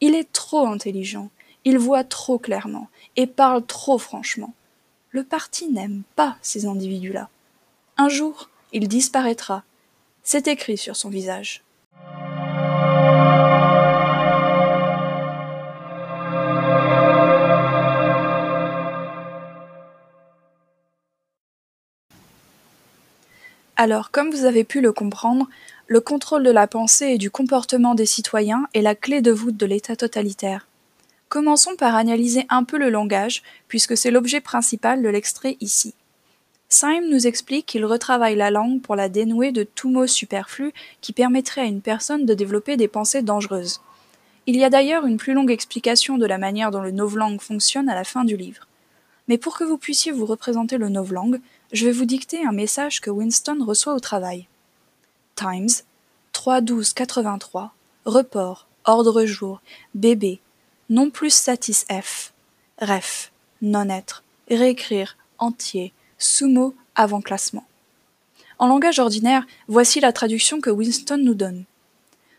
Il 0.00 0.16
est 0.16 0.32
trop 0.32 0.66
intelligent, 0.66 1.30
il 1.64 1.78
voit 1.78 2.02
trop 2.02 2.40
clairement 2.40 2.88
et 3.14 3.28
parle 3.28 3.64
trop 3.64 3.98
franchement. 3.98 4.54
Le 5.12 5.24
parti 5.24 5.68
n'aime 5.68 6.02
pas 6.14 6.36
ces 6.40 6.66
individus-là. 6.66 7.28
Un 7.96 8.08
jour, 8.08 8.48
il 8.72 8.86
disparaîtra. 8.86 9.64
C'est 10.22 10.46
écrit 10.46 10.78
sur 10.78 10.94
son 10.94 11.08
visage. 11.08 11.64
Alors, 23.76 24.12
comme 24.12 24.30
vous 24.30 24.44
avez 24.44 24.62
pu 24.62 24.80
le 24.80 24.92
comprendre, 24.92 25.48
le 25.88 26.00
contrôle 26.00 26.44
de 26.44 26.50
la 26.50 26.68
pensée 26.68 27.06
et 27.06 27.18
du 27.18 27.32
comportement 27.32 27.96
des 27.96 28.06
citoyens 28.06 28.68
est 28.74 28.82
la 28.82 28.94
clé 28.94 29.22
de 29.22 29.32
voûte 29.32 29.56
de 29.56 29.66
l'État 29.66 29.96
totalitaire. 29.96 30.68
Commençons 31.30 31.76
par 31.76 31.94
analyser 31.94 32.44
un 32.48 32.64
peu 32.64 32.76
le 32.76 32.90
langage, 32.90 33.44
puisque 33.68 33.96
c'est 33.96 34.10
l'objet 34.10 34.40
principal 34.40 35.00
de 35.00 35.08
l'extrait 35.08 35.56
ici. 35.60 35.94
Syme 36.68 37.08
nous 37.08 37.24
explique 37.24 37.66
qu'il 37.66 37.84
retravaille 37.84 38.34
la 38.34 38.50
langue 38.50 38.82
pour 38.82 38.96
la 38.96 39.08
dénouer 39.08 39.52
de 39.52 39.62
tout 39.62 39.90
mot 39.90 40.08
superflu 40.08 40.72
qui 41.00 41.12
permettrait 41.12 41.60
à 41.60 41.66
une 41.66 41.82
personne 41.82 42.26
de 42.26 42.34
développer 42.34 42.76
des 42.76 42.88
pensées 42.88 43.22
dangereuses. 43.22 43.80
Il 44.46 44.56
y 44.56 44.64
a 44.64 44.70
d'ailleurs 44.70 45.06
une 45.06 45.18
plus 45.18 45.32
longue 45.32 45.52
explication 45.52 46.18
de 46.18 46.26
la 46.26 46.36
manière 46.36 46.72
dont 46.72 46.82
le 46.82 46.90
novlangue 46.90 47.40
fonctionne 47.40 47.88
à 47.88 47.94
la 47.94 48.02
fin 48.02 48.24
du 48.24 48.36
livre. 48.36 48.66
Mais 49.28 49.38
pour 49.38 49.56
que 49.56 49.62
vous 49.62 49.78
puissiez 49.78 50.10
vous 50.10 50.26
représenter 50.26 50.78
le 50.78 50.88
novlangue, 50.88 51.40
je 51.72 51.86
vais 51.86 51.92
vous 51.92 52.06
dicter 52.06 52.44
un 52.44 52.50
message 52.50 53.00
que 53.00 53.10
Winston 53.10 53.64
reçoit 53.64 53.94
au 53.94 54.00
travail. 54.00 54.48
Times, 55.36 55.84
3-12-83, 56.34 57.68
report, 58.04 58.66
ordre 58.84 59.24
jour, 59.26 59.62
bébé, 59.94 60.40
non 60.90 61.08
plus 61.08 61.30
satis 61.30 61.86
ref, 62.80 63.30
non-être, 63.62 64.24
réécrire, 64.50 65.16
entier, 65.38 65.92
sous-mot 66.18 66.74
avant 66.96 67.20
classement. 67.20 67.64
En 68.58 68.66
langage 68.66 68.98
ordinaire, 68.98 69.46
voici 69.68 70.00
la 70.00 70.12
traduction 70.12 70.60
que 70.60 70.68
Winston 70.68 71.18
nous 71.18 71.34
donne. 71.34 71.64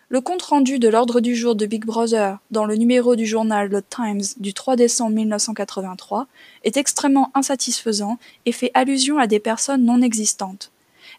Le 0.10 0.20
compte-rendu 0.20 0.78
de 0.78 0.90
l'ordre 0.90 1.22
du 1.22 1.36
jour 1.36 1.56
de 1.56 1.66
Big 1.66 1.86
Brother 1.86 2.38
dans 2.52 2.66
le 2.66 2.76
numéro 2.76 3.16
du 3.16 3.26
journal 3.26 3.70
The 3.70 3.90
Times 3.90 4.22
du 4.38 4.54
3 4.54 4.76
décembre 4.76 5.16
1983 5.16 6.28
est 6.66 6.76
extrêmement 6.76 7.32
insatisfaisant 7.34 8.20
et 8.46 8.52
fait 8.52 8.72
allusion 8.74 9.18
à 9.18 9.28
des 9.28 9.40
personnes 9.40 9.86
non 9.86 10.02
existantes. 10.02 10.72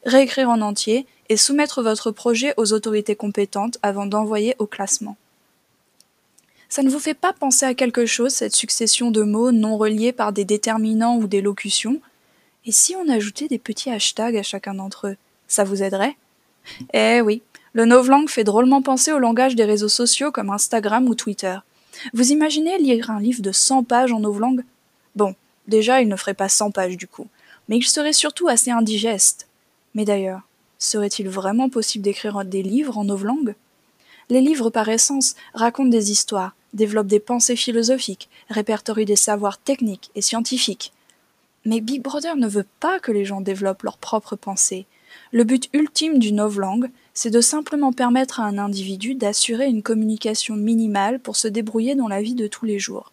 Réécrire 0.04 0.50
en 0.50 0.60
entier 0.60 1.06
et 1.30 1.38
soumettre 1.38 1.82
votre 1.82 2.10
projet 2.10 2.52
aux 2.58 2.74
autorités 2.74 3.16
compétentes 3.16 3.78
avant 3.82 4.04
d'envoyer 4.04 4.54
au 4.58 4.66
classement. 4.66 5.16
Ça 6.72 6.82
ne 6.82 6.88
vous 6.88 7.00
fait 7.00 7.12
pas 7.12 7.34
penser 7.34 7.66
à 7.66 7.74
quelque 7.74 8.06
chose, 8.06 8.32
cette 8.32 8.56
succession 8.56 9.10
de 9.10 9.20
mots 9.20 9.52
non 9.52 9.76
reliés 9.76 10.10
par 10.10 10.32
des 10.32 10.46
déterminants 10.46 11.18
ou 11.18 11.26
des 11.26 11.42
locutions? 11.42 12.00
Et 12.64 12.72
si 12.72 12.96
on 12.96 13.10
ajoutait 13.10 13.46
des 13.46 13.58
petits 13.58 13.90
hashtags 13.90 14.38
à 14.38 14.42
chacun 14.42 14.72
d'entre 14.72 15.08
eux 15.08 15.16
Ça 15.48 15.64
vous 15.64 15.82
aiderait? 15.82 16.16
Eh 16.94 17.20
oui, 17.20 17.42
le 17.74 17.84
novlangue 17.84 18.30
fait 18.30 18.42
drôlement 18.42 18.80
penser 18.80 19.12
au 19.12 19.18
langage 19.18 19.54
des 19.54 19.66
réseaux 19.66 19.90
sociaux 19.90 20.32
comme 20.32 20.48
Instagram 20.48 21.06
ou 21.10 21.14
Twitter. 21.14 21.58
Vous 22.14 22.32
imaginez 22.32 22.78
lire 22.78 23.10
un 23.10 23.20
livre 23.20 23.42
de 23.42 23.52
100 23.52 23.84
pages 23.84 24.12
en 24.12 24.20
novlangue? 24.20 24.64
Bon, 25.14 25.34
déjà 25.68 26.00
il 26.00 26.08
ne 26.08 26.16
ferait 26.16 26.32
pas 26.32 26.48
100 26.48 26.70
pages 26.70 26.96
du 26.96 27.06
coup, 27.06 27.26
mais 27.68 27.76
il 27.76 27.84
serait 27.84 28.14
surtout 28.14 28.48
assez 28.48 28.70
indigeste. 28.70 29.46
Mais 29.94 30.06
d'ailleurs, 30.06 30.40
serait-il 30.78 31.28
vraiment 31.28 31.68
possible 31.68 32.02
d'écrire 32.02 32.46
des 32.46 32.62
livres 32.62 32.96
en 32.96 33.04
novlangue? 33.04 33.56
Les 34.30 34.40
livres 34.40 34.70
par 34.70 34.88
essence 34.88 35.34
racontent 35.52 35.90
des 35.90 36.10
histoires, 36.10 36.54
développe 36.72 37.06
des 37.06 37.20
pensées 37.20 37.56
philosophiques, 37.56 38.28
répertorie 38.48 39.04
des 39.04 39.16
savoirs 39.16 39.58
techniques 39.58 40.10
et 40.14 40.22
scientifiques. 40.22 40.92
Mais 41.64 41.80
Big 41.80 42.02
Brother 42.02 42.36
ne 42.36 42.48
veut 42.48 42.66
pas 42.80 42.98
que 42.98 43.12
les 43.12 43.24
gens 43.24 43.40
développent 43.40 43.82
leurs 43.82 43.98
propres 43.98 44.36
pensées. 44.36 44.86
Le 45.30 45.44
but 45.44 45.68
ultime 45.72 46.18
du 46.18 46.32
novlangue, 46.32 46.90
c'est 47.14 47.30
de 47.30 47.40
simplement 47.40 47.92
permettre 47.92 48.40
à 48.40 48.44
un 48.44 48.58
individu 48.58 49.14
d'assurer 49.14 49.68
une 49.68 49.82
communication 49.82 50.56
minimale 50.56 51.20
pour 51.20 51.36
se 51.36 51.48
débrouiller 51.48 51.94
dans 51.94 52.08
la 52.08 52.22
vie 52.22 52.34
de 52.34 52.46
tous 52.46 52.64
les 52.64 52.78
jours. 52.78 53.12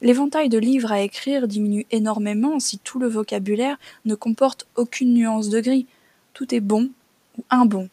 L'éventail 0.00 0.48
de 0.48 0.58
livres 0.58 0.90
à 0.90 1.02
écrire 1.02 1.46
diminue 1.46 1.86
énormément 1.90 2.58
si 2.58 2.78
tout 2.78 2.98
le 2.98 3.08
vocabulaire 3.08 3.78
ne 4.04 4.14
comporte 4.14 4.66
aucune 4.74 5.14
nuance 5.14 5.48
de 5.48 5.60
gris. 5.60 5.86
Tout 6.34 6.54
est 6.54 6.60
bon 6.60 6.90
ou 7.38 7.44
un 7.50 7.66
bon, 7.66 7.88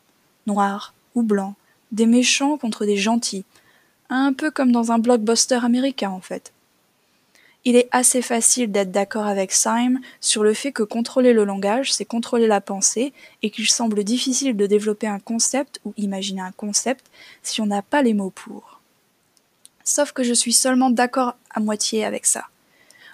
noir 0.47 0.93
ou 1.13 1.21
blanc, 1.21 1.55
des 1.91 2.05
méchants 2.05 2.57
contre 2.57 2.85
des 2.85 2.97
gentils, 2.97 3.45
un 4.09 4.33
peu 4.33 4.51
comme 4.51 4.71
dans 4.71 4.91
un 4.91 4.99
blockbuster 4.99 5.59
américain 5.63 6.09
en 6.09 6.21
fait. 6.21 6.51
Il 7.65 7.75
est 7.75 7.89
assez 7.91 8.21
facile 8.21 8.71
d'être 8.71 8.91
d'accord 8.91 9.27
avec 9.27 9.51
Syme 9.51 9.99
sur 10.21 10.43
le 10.43 10.53
fait 10.53 10.71
que 10.71 10.83
contrôler 10.83 11.33
le 11.33 11.43
langage, 11.43 11.93
c'est 11.93 12.05
contrôler 12.05 12.47
la 12.47 12.61
pensée, 12.61 13.11
et 13.43 13.49
qu'il 13.49 13.69
semble 13.69 14.03
difficile 14.05 14.55
de 14.55 14.65
développer 14.65 15.07
un 15.07 15.19
concept 15.19 15.81
ou 15.83 15.93
imaginer 15.97 16.41
un 16.41 16.53
concept 16.53 17.05
si 17.43 17.59
on 17.59 17.65
n'a 17.65 17.81
pas 17.81 18.01
les 18.01 18.13
mots 18.13 18.29
pour. 18.29 18.79
Sauf 19.83 20.13
que 20.13 20.23
je 20.23 20.33
suis 20.33 20.53
seulement 20.53 20.89
d'accord 20.89 21.35
à 21.49 21.59
moitié 21.59 22.05
avec 22.05 22.25
ça. 22.25 22.45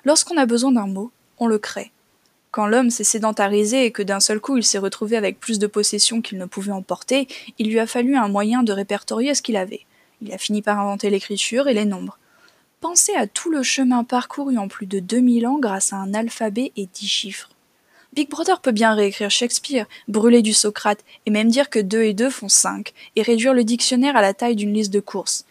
Lorsqu'on 0.04 0.38
a 0.38 0.46
besoin 0.46 0.72
d'un 0.72 0.88
mot, 0.88 1.12
on 1.40 1.48
le 1.48 1.58
crée. 1.58 1.92
Quand 2.52 2.68
l'homme 2.68 2.92
s'est 2.92 3.04
sédentarisé 3.04 3.86
et 3.86 3.92
que 3.92 4.04
d'un 4.04 4.20
seul 4.20 4.40
coup 4.40 4.58
il 4.58 4.64
s'est 4.64 4.78
retrouvé 4.78 5.18
avec 5.18 5.40
plus 5.40 5.58
de 5.58 5.68
possessions 5.68 6.22
qu'il 6.22 6.38
ne 6.38 6.46
pouvait 6.46 6.72
emporter, 6.72 7.28
il 7.58 7.70
lui 7.70 7.80
a 7.80 7.88
fallu 7.88 8.16
un 8.16 8.28
moyen 8.28 8.62
de 8.62 8.72
répertorier 8.72 9.34
ce 9.34 9.42
qu'il 9.42 9.58
avait. 9.58 9.86
Il 10.22 10.34
a 10.34 10.38
fini 10.38 10.62
par 10.62 10.79
inventer 10.79 11.10
l'écriture 11.10 11.67
et 11.67 11.74
les 11.74 11.86
nombres. 11.86 12.17
Pensez 12.81 13.15
à 13.15 13.27
tout 13.27 13.50
le 13.50 13.63
chemin 13.63 14.03
parcouru 14.03 14.57
en 14.57 14.67
plus 14.67 14.86
de 14.86 15.00
2000 15.00 15.48
ans 15.48 15.60
grâce 15.60 15.93
à 15.93 15.98
un 15.98 16.13
alphabet 16.13 16.72
et 16.75 16.88
dix 16.93 17.07
chiffres. 17.07 17.50
Big 18.13 18.29
Brother 18.29 18.62
peut 18.62 18.72
bien 18.72 18.93
réécrire 18.93 19.29
Shakespeare, 19.29 19.88
brûler 20.07 20.41
du 20.41 20.53
Socrate, 20.53 21.03
et 21.25 21.31
même 21.31 21.50
dire 21.50 21.69
que 21.69 21.79
2 21.79 22.03
et 22.03 22.13
2 22.13 22.29
font 22.29 22.48
5, 22.48 22.93
et 23.17 23.22
réduire 23.22 23.53
le 23.53 23.65
dictionnaire 23.65 24.15
à 24.15 24.22
la 24.22 24.34
taille 24.34 24.55
d'une 24.55 24.74
liste 24.74 24.93
de 24.93 25.01
courses. 25.01 25.45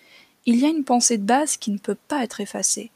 Il 0.46 0.56
y 0.56 0.64
a 0.64 0.68
une 0.68 0.84
pensée 0.84 1.18
de 1.18 1.24
base 1.24 1.58
qui 1.58 1.70
ne 1.70 1.78
peut 1.78 1.96
pas 2.08 2.24
être 2.24 2.40
effacée. 2.40 2.90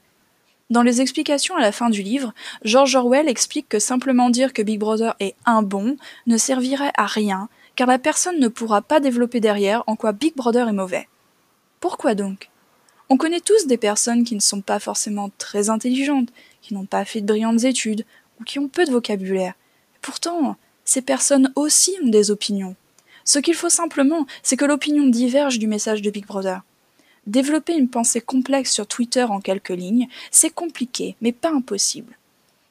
Dans 0.71 0.81
les 0.81 1.01
explications 1.01 1.55
à 1.55 1.61
la 1.61 1.71
fin 1.71 1.89
du 1.89 2.01
livre, 2.01 2.33
George 2.63 2.95
Orwell 2.95 3.27
explique 3.27 3.69
que 3.69 3.79
simplement 3.79 4.29
dire 4.29 4.53
que 4.53 4.61
Big 4.61 4.79
Brother 4.79 5.15
est 5.19 5.35
un 5.45 5.61
bon 5.61 5.97
ne 6.25 6.37
servirait 6.37 6.91
à 6.95 7.05
rien, 7.05 7.49
car 7.75 7.87
la 7.87 7.99
personne 7.99 8.39
ne 8.39 8.47
pourra 8.47 8.81
pas 8.81 8.99
développer 8.99 9.39
derrière 9.39 9.83
en 9.85 9.95
quoi 9.95 10.13
Big 10.13 10.35
Brother 10.35 10.67
est 10.67 10.73
mauvais. 10.73 11.07
Pourquoi 11.79 12.13
donc? 12.13 12.49
On 13.09 13.17
connaît 13.17 13.39
tous 13.39 13.65
des 13.65 13.77
personnes 13.77 14.23
qui 14.23 14.35
ne 14.35 14.41
sont 14.41 14.61
pas 14.61 14.79
forcément 14.79 15.31
très 15.37 15.69
intelligentes, 15.69 16.29
qui 16.61 16.73
n'ont 16.73 16.85
pas 16.85 17.05
fait 17.05 17.21
de 17.21 17.25
brillantes 17.25 17.63
études, 17.63 18.05
ou 18.39 18.43
qui 18.43 18.59
ont 18.59 18.67
peu 18.67 18.85
de 18.85 18.91
vocabulaire. 18.91 19.53
Pourtant, 20.01 20.57
ces 20.85 21.01
personnes 21.01 21.51
aussi 21.55 21.95
ont 22.03 22.09
des 22.09 22.31
opinions. 22.31 22.75
Ce 23.23 23.39
qu'il 23.39 23.55
faut 23.55 23.69
simplement, 23.69 24.25
c'est 24.43 24.57
que 24.57 24.65
l'opinion 24.65 25.07
diverge 25.07 25.59
du 25.59 25.67
message 25.67 26.01
de 26.01 26.09
Big 26.09 26.25
Brother. 26.25 26.61
Développer 27.27 27.73
une 27.73 27.89
pensée 27.89 28.21
complexe 28.21 28.71
sur 28.71 28.87
Twitter 28.87 29.23
en 29.23 29.39
quelques 29.39 29.69
lignes, 29.69 30.07
c'est 30.31 30.49
compliqué, 30.49 31.15
mais 31.21 31.31
pas 31.31 31.51
impossible. 31.51 32.17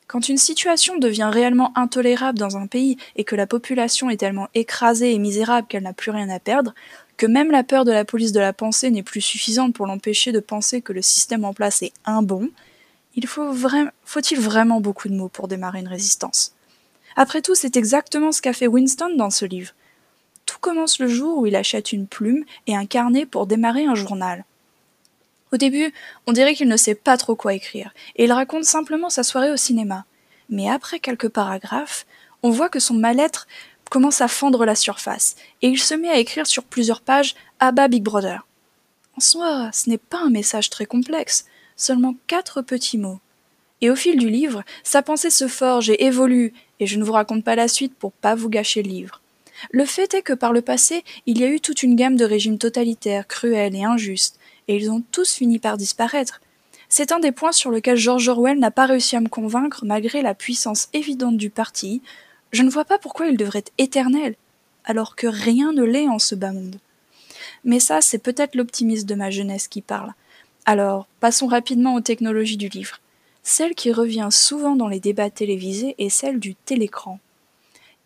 Quand 0.09 0.31
une 0.31 0.39
situation 0.39 0.97
devient 0.97 1.29
réellement 1.31 1.77
intolérable 1.77 2.39
dans 2.39 2.57
un 2.57 2.67
pays 2.67 2.97
et 3.15 3.25
que 3.25 3.37
la 3.37 3.47
population 3.47 4.09
est 4.09 4.17
tellement 4.17 4.49
écrasée 4.55 5.13
et 5.13 5.19
misérable 5.19 5.69
qu'elle 5.69 5.83
n'a 5.83 5.93
plus 5.93 6.11
rien 6.11 6.31
à 6.31 6.41
perdre, 6.41 6.75
que 7.19 7.27
même 7.27 7.51
la 7.51 7.63
peur 7.63 7.85
de 7.85 7.93
la 7.93 8.07
police 8.07 8.33
de 8.33 8.41
la 8.41 8.55
pensée 8.55 8.91
n'est 8.91 9.03
plus 9.03 9.21
suffisante 9.21 9.75
pour 9.75 9.87
l'empêcher 9.87 10.33
de 10.33 10.41
penser 10.41 10.81
que 10.81 10.95
le 10.95 11.03
système 11.03 11.45
en 11.45 11.53
place 11.53 11.83
est 11.83 11.93
un 12.07 12.23
bon, 12.23 12.49
il 13.17 13.27
faut 13.27 13.53
faut-il 14.05 14.41
vraiment 14.41 14.81
beaucoup 14.81 15.09
de 15.11 15.15
mots 15.15 15.29
pour 15.29 15.47
démarrer 15.47 15.81
une 15.81 15.89
résistance? 15.89 16.55
Après 17.15 17.43
tout, 17.43 17.55
c'est 17.55 17.77
exactement 17.77 18.33
ce 18.33 18.41
qu'a 18.41 18.53
fait 18.55 18.67
Winston 18.67 19.15
dans 19.17 19.31
ce 19.31 19.45
livre. 19.45 19.73
Tout 20.47 20.59
commence 20.61 21.01
le 21.01 21.09
jour 21.09 21.37
où 21.37 21.47
il 21.47 21.57
achète 21.57 21.93
une 21.93 22.07
plume 22.07 22.45
et 22.67 22.75
un 22.75 22.87
carnet 22.87 23.27
pour 23.27 23.47
démarrer 23.47 23.85
un 23.85 23.95
journal. 23.95 24.45
Au 25.53 25.57
début, 25.57 25.93
on 26.27 26.33
dirait 26.33 26.55
qu'il 26.55 26.69
ne 26.69 26.77
sait 26.77 26.95
pas 26.95 27.17
trop 27.17 27.35
quoi 27.35 27.55
écrire, 27.55 27.93
et 28.17 28.25
il 28.25 28.33
raconte 28.33 28.65
simplement 28.65 29.11
sa 29.11 29.23
soirée 29.23 29.51
au 29.51 29.57
cinéma. 29.57 30.05
Mais 30.51 30.69
après 30.69 31.01
quelques 31.01 31.29
paragraphes, 31.29 32.07
on 32.43 32.51
voit 32.51 32.69
que 32.69 32.81
son 32.81 32.95
mal-être 32.95 33.47
commence 33.91 34.21
à 34.21 34.29
fendre 34.29 34.65
la 34.65 34.75
surface, 34.75 35.37
et 35.63 35.69
il 35.69 35.79
se 35.79 35.95
met 35.95 36.11
à 36.11 36.19
écrire 36.19 36.47
sur 36.47 36.65
plusieurs 36.65 37.01
pages 37.01 37.35
Abba 37.61 37.89
Big 37.89 38.03
Brother. 38.03 38.47
En 39.17 39.21
soi, 39.21 39.71
ce 39.73 39.89
n'est 39.89 39.99
pas 39.99 40.21
un 40.21 40.31
message 40.31 40.71
très 40.71 40.87
complexe, 40.87 41.47
seulement 41.77 42.15
quatre 42.27 42.63
petits 42.63 42.99
mots. 42.99 43.21
Et 43.81 43.91
au 43.91 43.97
fil 43.97 44.19
du 44.19 44.29
livre, 44.29 44.65
sa 44.83 45.03
pensée 45.03 45.31
se 45.31 45.49
forge 45.49 45.89
et 45.89 46.05
évolue, 46.05 46.53
et 46.81 46.87
je 46.87 46.99
ne 46.99 47.05
vous 47.05 47.13
raconte 47.13 47.45
pas 47.45 47.57
la 47.57 47.69
suite 47.69 47.95
pour 47.95 48.13
pas 48.13 48.35
vous 48.35 48.49
gâcher 48.49 48.83
le 48.83 48.91
livre. 48.91 49.21
Le 49.73 49.85
fait 49.85 50.15
est 50.15 50.23
que 50.23 50.33
par 50.33 50.53
le 50.53 50.63
passé, 50.63 51.05
il 51.27 51.39
y 51.39 51.45
a 51.45 51.49
eu 51.49 51.61
toute 51.61 51.83
une 51.83 51.97
gamme 51.97 52.17
de 52.17 52.25
régimes 52.25 52.59
totalitaires, 52.59 53.27
cruels 53.27 53.75
et 53.75 53.85
injustes, 53.85 54.38
et 54.69 54.77
ils 54.77 54.91
ont 54.91 55.03
tous 55.11 55.33
fini 55.33 55.59
par 55.59 55.77
disparaître. 55.77 56.41
C'est 56.89 57.13
un 57.13 57.19
des 57.19 57.33
points 57.33 57.53
sur 57.53 57.71
lequel 57.71 57.97
George 57.97 58.29
Orwell 58.29 58.59
n'a 58.59 58.71
pas 58.71 58.87
réussi 58.87 59.17
à 59.17 59.21
me 59.21 59.29
convaincre 59.29 59.85
malgré 59.85 60.23
la 60.23 60.35
puissance 60.35 60.89
évidente 60.93 61.37
du 61.37 61.51
parti, 61.51 62.01
je 62.53 62.63
ne 62.63 62.71
vois 62.71 62.85
pas 62.85 62.99
pourquoi 62.99 63.27
il 63.27 63.37
devrait 63.37 63.59
être 63.59 63.73
éternel, 63.77 64.37
alors 64.85 65.17
que 65.17 65.27
rien 65.27 65.73
ne 65.73 65.83
l'est 65.83 66.09
en 66.09 66.19
ce 66.19 66.35
bas 66.35 66.53
monde. 66.53 66.79
Mais 67.65 67.81
ça, 67.81 68.01
c'est 68.01 68.19
peut-être 68.19 68.55
l'optimisme 68.55 69.07
de 69.07 69.15
ma 69.15 69.31
jeunesse 69.31 69.69
qui 69.69 69.83
parle. 69.83 70.15
Alors, 70.65 71.07
passons 71.21 71.47
rapidement 71.47 71.95
aux 71.95 72.01
technologies 72.01 72.57
du 72.57 72.69
livre. 72.69 73.01
Celle 73.43 73.75
qui 73.75 73.93
revient 73.93 74.29
souvent 74.31 74.77
dans 74.77 74.89
les 74.89 75.01
débats 75.01 75.31
télévisés 75.31 75.95
est 75.99 76.11
celle 76.11 76.39
du 76.39 76.55
télécran. 76.55 77.19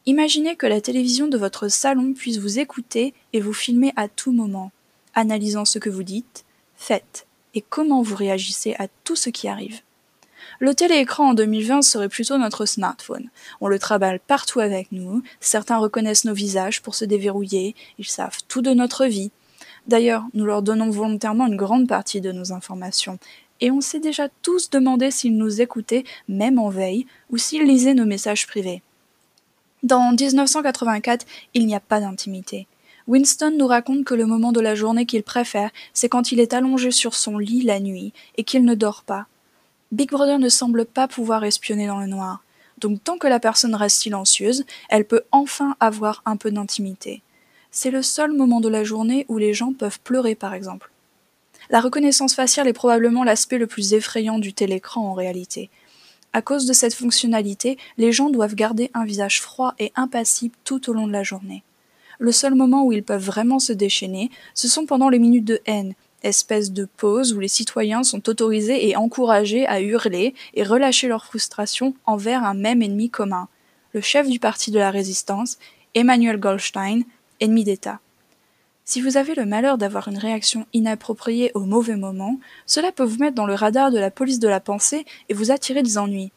Imaginez 0.06 0.56
que 0.56 0.66
la 0.66 0.80
télévision 0.80 1.28
de 1.28 1.38
votre 1.38 1.68
salon 1.68 2.12
puisse 2.12 2.38
vous 2.38 2.58
écouter 2.58 3.14
et 3.32 3.40
vous 3.40 3.52
filmer 3.52 3.92
à 3.94 4.08
tout 4.08 4.32
moment, 4.32 4.72
analysant 5.14 5.64
ce 5.64 5.78
que 5.78 5.90
vous 5.90 6.02
dites, 6.02 6.44
faites 6.82 7.26
et 7.54 7.60
comment 7.60 8.02
vous 8.02 8.16
réagissez 8.16 8.74
à 8.78 8.88
tout 9.04 9.16
ce 9.16 9.30
qui 9.30 9.48
arrive. 9.48 9.80
Le 10.58 10.74
téléécran 10.74 11.30
en 11.30 11.34
2020 11.34 11.82
serait 11.82 12.08
plutôt 12.08 12.38
notre 12.38 12.66
smartphone. 12.66 13.30
On 13.60 13.68
le 13.68 13.78
travaille 13.78 14.18
partout 14.26 14.60
avec 14.60 14.90
nous, 14.90 15.22
certains 15.40 15.78
reconnaissent 15.78 16.24
nos 16.24 16.34
visages 16.34 16.82
pour 16.82 16.94
se 16.94 17.04
déverrouiller, 17.04 17.74
ils 17.98 18.06
savent 18.06 18.38
tout 18.48 18.62
de 18.62 18.72
notre 18.72 19.06
vie. 19.06 19.30
D'ailleurs, 19.86 20.24
nous 20.34 20.44
leur 20.44 20.62
donnons 20.62 20.90
volontairement 20.90 21.46
une 21.46 21.56
grande 21.56 21.88
partie 21.88 22.20
de 22.20 22.32
nos 22.32 22.52
informations, 22.52 23.18
et 23.60 23.70
on 23.70 23.80
s'est 23.80 24.00
déjà 24.00 24.28
tous 24.42 24.70
demandé 24.70 25.10
s'ils 25.10 25.36
nous 25.36 25.60
écoutaient, 25.60 26.04
même 26.28 26.58
en 26.58 26.68
veille, 26.68 27.06
ou 27.30 27.38
s'ils 27.38 27.66
lisaient 27.66 27.94
nos 27.94 28.06
messages 28.06 28.46
privés. 28.46 28.82
Dans 29.82 30.12
1984, 30.12 31.26
il 31.54 31.66
n'y 31.66 31.74
a 31.74 31.80
pas 31.80 32.00
d'intimité. 32.00 32.66
Winston 33.08 33.54
nous 33.56 33.66
raconte 33.66 34.04
que 34.04 34.14
le 34.14 34.26
moment 34.26 34.52
de 34.52 34.60
la 34.60 34.74
journée 34.74 35.06
qu'il 35.06 35.22
préfère, 35.22 35.70
c'est 35.92 36.08
quand 36.08 36.32
il 36.32 36.40
est 36.40 36.54
allongé 36.54 36.90
sur 36.90 37.14
son 37.14 37.38
lit 37.38 37.62
la 37.62 37.80
nuit 37.80 38.12
et 38.36 38.44
qu'il 38.44 38.64
ne 38.64 38.74
dort 38.74 39.02
pas. 39.02 39.26
Big 39.90 40.10
Brother 40.10 40.38
ne 40.38 40.48
semble 40.48 40.84
pas 40.84 41.08
pouvoir 41.08 41.44
espionner 41.44 41.86
dans 41.86 42.00
le 42.00 42.06
noir. 42.06 42.42
Donc 42.78 43.02
tant 43.04 43.18
que 43.18 43.26
la 43.26 43.40
personne 43.40 43.74
reste 43.74 44.00
silencieuse, 44.00 44.64
elle 44.88 45.04
peut 45.04 45.22
enfin 45.30 45.76
avoir 45.80 46.22
un 46.26 46.36
peu 46.36 46.50
d'intimité. 46.50 47.22
C'est 47.70 47.90
le 47.90 48.02
seul 48.02 48.32
moment 48.32 48.60
de 48.60 48.68
la 48.68 48.84
journée 48.84 49.26
où 49.28 49.38
les 49.38 49.54
gens 49.54 49.72
peuvent 49.72 50.00
pleurer 50.00 50.34
par 50.34 50.54
exemple. 50.54 50.90
La 51.70 51.80
reconnaissance 51.80 52.34
faciale 52.34 52.68
est 52.68 52.72
probablement 52.72 53.24
l'aspect 53.24 53.58
le 53.58 53.66
plus 53.66 53.94
effrayant 53.94 54.38
du 54.38 54.52
télécran 54.52 55.08
en 55.08 55.14
réalité. 55.14 55.70
À 56.32 56.42
cause 56.42 56.66
de 56.66 56.72
cette 56.72 56.94
fonctionnalité, 56.94 57.78
les 57.98 58.12
gens 58.12 58.30
doivent 58.30 58.54
garder 58.54 58.90
un 58.94 59.04
visage 59.04 59.40
froid 59.40 59.74
et 59.78 59.92
impassible 59.96 60.54
tout 60.64 60.88
au 60.88 60.92
long 60.92 61.06
de 61.06 61.12
la 61.12 61.22
journée. 61.22 61.62
Le 62.22 62.30
seul 62.30 62.54
moment 62.54 62.84
où 62.84 62.92
ils 62.92 63.02
peuvent 63.02 63.20
vraiment 63.20 63.58
se 63.58 63.72
déchaîner, 63.72 64.30
ce 64.54 64.68
sont 64.68 64.86
pendant 64.86 65.08
les 65.08 65.18
minutes 65.18 65.44
de 65.44 65.60
haine, 65.66 65.94
espèce 66.22 66.70
de 66.70 66.84
pause 66.84 67.32
où 67.32 67.40
les 67.40 67.48
citoyens 67.48 68.04
sont 68.04 68.28
autorisés 68.28 68.88
et 68.88 68.94
encouragés 68.94 69.66
à 69.66 69.80
hurler 69.80 70.32
et 70.54 70.62
relâcher 70.62 71.08
leur 71.08 71.24
frustration 71.24 71.96
envers 72.06 72.44
un 72.44 72.54
même 72.54 72.80
ennemi 72.80 73.10
commun, 73.10 73.48
le 73.92 74.00
chef 74.00 74.28
du 74.28 74.38
parti 74.38 74.70
de 74.70 74.78
la 74.78 74.92
résistance, 74.92 75.58
Emmanuel 75.96 76.38
Goldstein, 76.38 77.02
ennemi 77.40 77.64
d'État. 77.64 77.98
Si 78.84 79.00
vous 79.00 79.16
avez 79.16 79.34
le 79.34 79.44
malheur 79.44 79.76
d'avoir 79.76 80.06
une 80.06 80.18
réaction 80.18 80.64
inappropriée 80.72 81.50
au 81.54 81.64
mauvais 81.64 81.96
moment, 81.96 82.38
cela 82.66 82.92
peut 82.92 83.02
vous 83.02 83.18
mettre 83.18 83.34
dans 83.34 83.46
le 83.46 83.54
radar 83.54 83.90
de 83.90 83.98
la 83.98 84.12
police 84.12 84.38
de 84.38 84.46
la 84.46 84.60
pensée 84.60 85.06
et 85.28 85.34
vous 85.34 85.50
attirer 85.50 85.82
des 85.82 85.98
ennuis. 85.98 86.30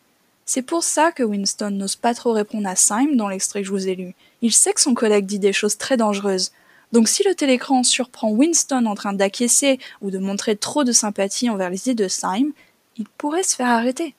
C'est 0.46 0.62
pour 0.62 0.84
ça 0.84 1.12
que 1.12 1.24
Winston 1.24 1.72
n'ose 1.72 1.96
pas 1.96 2.14
trop 2.14 2.32
répondre 2.32 2.68
à 2.68 2.76
Syme 2.76 3.16
dans 3.16 3.28
l'extrait 3.28 3.62
que 3.62 3.68
je 3.68 3.72
vous 3.72 3.88
ai 3.88 3.96
lu. 3.96 4.14
Il 4.44 4.54
sait 4.54 4.74
que 4.74 4.82
son 4.82 4.94
collègue 4.94 5.26
dit 5.26 5.40
des 5.40 5.54
choses 5.54 5.78
très 5.78 5.98
dangereuses. 5.98 6.52
Donc 6.92 7.08
si 7.10 7.24
le 7.24 7.34
télécran 7.34 7.84
surprend 7.84 8.30
Winston 8.30 8.86
en 8.86 8.94
train 8.94 9.14
d'acquiescer 9.14 9.80
ou 10.02 10.12
de 10.12 10.20
montrer 10.20 10.56
trop 10.56 10.84
de 10.84 10.92
sympathie 10.92 11.50
envers 11.50 11.72
les 11.72 11.90
idées 11.90 12.04
de 12.04 12.08
Syme, 12.08 12.54
il 12.96 13.06
pourrait 13.18 13.44
se 13.44 13.56
faire 13.56 13.68
arrêter. 13.68 14.14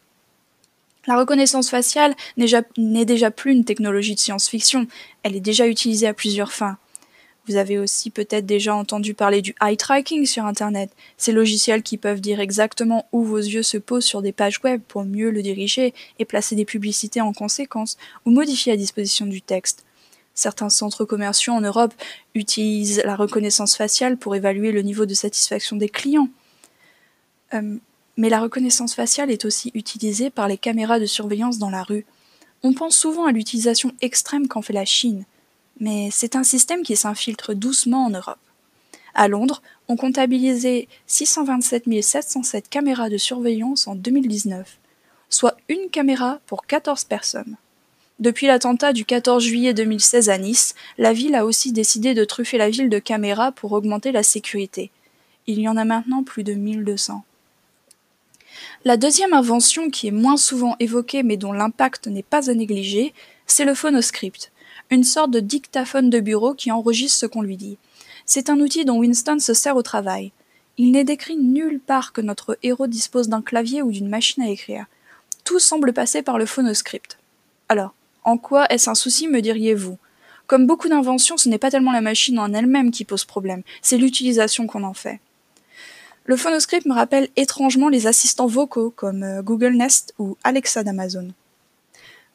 La 1.06 1.16
reconnaissance 1.16 1.70
faciale 1.70 2.16
n'est 2.36 3.04
déjà 3.04 3.30
plus 3.30 3.52
une 3.52 3.64
technologie 3.64 4.16
de 4.16 4.20
science-fiction, 4.20 4.88
elle 5.22 5.36
est 5.36 5.40
déjà 5.40 5.68
utilisée 5.68 6.08
à 6.08 6.14
plusieurs 6.14 6.52
fins. 6.52 6.78
Vous 7.48 7.56
avez 7.56 7.78
aussi 7.78 8.10
peut-être 8.10 8.44
déjà 8.44 8.74
entendu 8.74 9.14
parler 9.14 9.40
du 9.40 9.54
eye 9.60 9.76
tracking 9.76 10.26
sur 10.26 10.44
Internet, 10.46 10.90
ces 11.16 11.30
logiciels 11.30 11.82
qui 11.82 11.96
peuvent 11.96 12.20
dire 12.20 12.40
exactement 12.40 13.06
où 13.12 13.22
vos 13.22 13.38
yeux 13.38 13.62
se 13.62 13.78
posent 13.78 14.04
sur 14.04 14.20
des 14.20 14.32
pages 14.32 14.60
web 14.64 14.80
pour 14.88 15.04
mieux 15.04 15.30
le 15.30 15.42
diriger 15.42 15.94
et 16.18 16.24
placer 16.24 16.56
des 16.56 16.64
publicités 16.64 17.20
en 17.20 17.32
conséquence 17.32 17.98
ou 18.24 18.30
modifier 18.30 18.72
la 18.72 18.76
disposition 18.76 19.26
du 19.26 19.42
texte. 19.42 19.84
Certains 20.34 20.70
centres 20.70 21.04
commerciaux 21.04 21.52
en 21.52 21.60
Europe 21.60 21.94
utilisent 22.34 23.02
la 23.04 23.14
reconnaissance 23.14 23.76
faciale 23.76 24.16
pour 24.16 24.34
évaluer 24.34 24.72
le 24.72 24.82
niveau 24.82 25.06
de 25.06 25.14
satisfaction 25.14 25.76
des 25.76 25.88
clients. 25.88 26.28
Euh, 27.54 27.76
mais 28.16 28.28
la 28.28 28.40
reconnaissance 28.40 28.94
faciale 28.94 29.30
est 29.30 29.44
aussi 29.44 29.70
utilisée 29.74 30.30
par 30.30 30.48
les 30.48 30.58
caméras 30.58 30.98
de 30.98 31.06
surveillance 31.06 31.58
dans 31.58 31.70
la 31.70 31.84
rue. 31.84 32.06
On 32.64 32.74
pense 32.74 32.96
souvent 32.96 33.26
à 33.26 33.32
l'utilisation 33.32 33.92
extrême 34.00 34.48
qu'en 34.48 34.62
fait 34.62 34.72
la 34.72 34.84
Chine 34.84 35.24
mais 35.80 36.08
c'est 36.10 36.36
un 36.36 36.44
système 36.44 36.82
qui 36.82 36.96
s'infiltre 36.96 37.54
doucement 37.54 38.06
en 38.06 38.10
Europe. 38.10 38.38
À 39.14 39.28
Londres, 39.28 39.62
on 39.88 39.96
comptabilisait 39.96 40.88
627 41.06 41.84
707 42.02 42.68
caméras 42.68 43.08
de 43.08 43.16
surveillance 43.16 43.86
en 43.86 43.94
2019, 43.94 44.78
soit 45.30 45.56
une 45.68 45.88
caméra 45.90 46.38
pour 46.46 46.66
14 46.66 47.04
personnes. 47.04 47.56
Depuis 48.18 48.46
l'attentat 48.46 48.92
du 48.92 49.04
14 49.04 49.44
juillet 49.44 49.74
2016 49.74 50.30
à 50.30 50.38
Nice, 50.38 50.74
la 50.96 51.12
ville 51.12 51.34
a 51.34 51.44
aussi 51.44 51.72
décidé 51.72 52.14
de 52.14 52.24
truffer 52.24 52.56
la 52.56 52.70
ville 52.70 52.88
de 52.88 52.98
caméras 52.98 53.52
pour 53.52 53.72
augmenter 53.72 54.10
la 54.10 54.22
sécurité. 54.22 54.90
Il 55.46 55.60
y 55.60 55.68
en 55.68 55.76
a 55.76 55.84
maintenant 55.84 56.22
plus 56.22 56.42
de 56.42 56.54
1200. 56.54 57.24
La 58.84 58.96
deuxième 58.96 59.34
invention 59.34 59.90
qui 59.90 60.08
est 60.08 60.12
moins 60.12 60.38
souvent 60.38 60.76
évoquée 60.80 61.22
mais 61.22 61.36
dont 61.36 61.52
l'impact 61.52 62.06
n'est 62.06 62.22
pas 62.22 62.50
à 62.50 62.54
négliger, 62.54 63.12
c'est 63.46 63.64
le 63.64 63.74
phonoscript, 63.74 64.50
une 64.90 65.04
sorte 65.04 65.30
de 65.30 65.40
dictaphone 65.40 66.10
de 66.10 66.20
bureau 66.20 66.54
qui 66.54 66.70
enregistre 66.70 67.18
ce 67.18 67.26
qu'on 67.26 67.42
lui 67.42 67.56
dit. 67.56 67.78
C'est 68.24 68.50
un 68.50 68.60
outil 68.60 68.84
dont 68.84 68.98
Winston 68.98 69.38
se 69.38 69.54
sert 69.54 69.76
au 69.76 69.82
travail. 69.82 70.32
Il 70.78 70.92
n'est 70.92 71.04
décrit 71.04 71.36
nulle 71.36 71.80
part 71.80 72.12
que 72.12 72.20
notre 72.20 72.58
héros 72.62 72.86
dispose 72.86 73.28
d'un 73.28 73.42
clavier 73.42 73.82
ou 73.82 73.90
d'une 73.90 74.08
machine 74.08 74.42
à 74.42 74.50
écrire. 74.50 74.86
Tout 75.44 75.58
semble 75.58 75.92
passer 75.92 76.22
par 76.22 76.38
le 76.38 76.46
phonoscript. 76.46 77.18
Alors, 77.68 77.94
en 78.24 78.36
quoi 78.36 78.66
est-ce 78.70 78.90
un 78.90 78.94
souci, 78.94 79.28
me 79.28 79.40
diriez-vous? 79.40 79.98
Comme 80.46 80.66
beaucoup 80.66 80.88
d'inventions, 80.88 81.36
ce 81.36 81.48
n'est 81.48 81.58
pas 81.58 81.70
tellement 81.70 81.92
la 81.92 82.00
machine 82.00 82.38
en 82.38 82.52
elle-même 82.52 82.90
qui 82.90 83.04
pose 83.04 83.24
problème, 83.24 83.62
c'est 83.82 83.98
l'utilisation 83.98 84.66
qu'on 84.66 84.84
en 84.84 84.94
fait. 84.94 85.20
Le 86.24 86.36
phonoscript 86.36 86.86
me 86.86 86.94
rappelle 86.94 87.28
étrangement 87.36 87.88
les 87.88 88.08
assistants 88.08 88.48
vocaux 88.48 88.90
comme 88.90 89.22
euh, 89.22 89.42
Google 89.42 89.76
Nest 89.76 90.12
ou 90.18 90.36
Alexa 90.42 90.82
d'Amazon. 90.82 91.28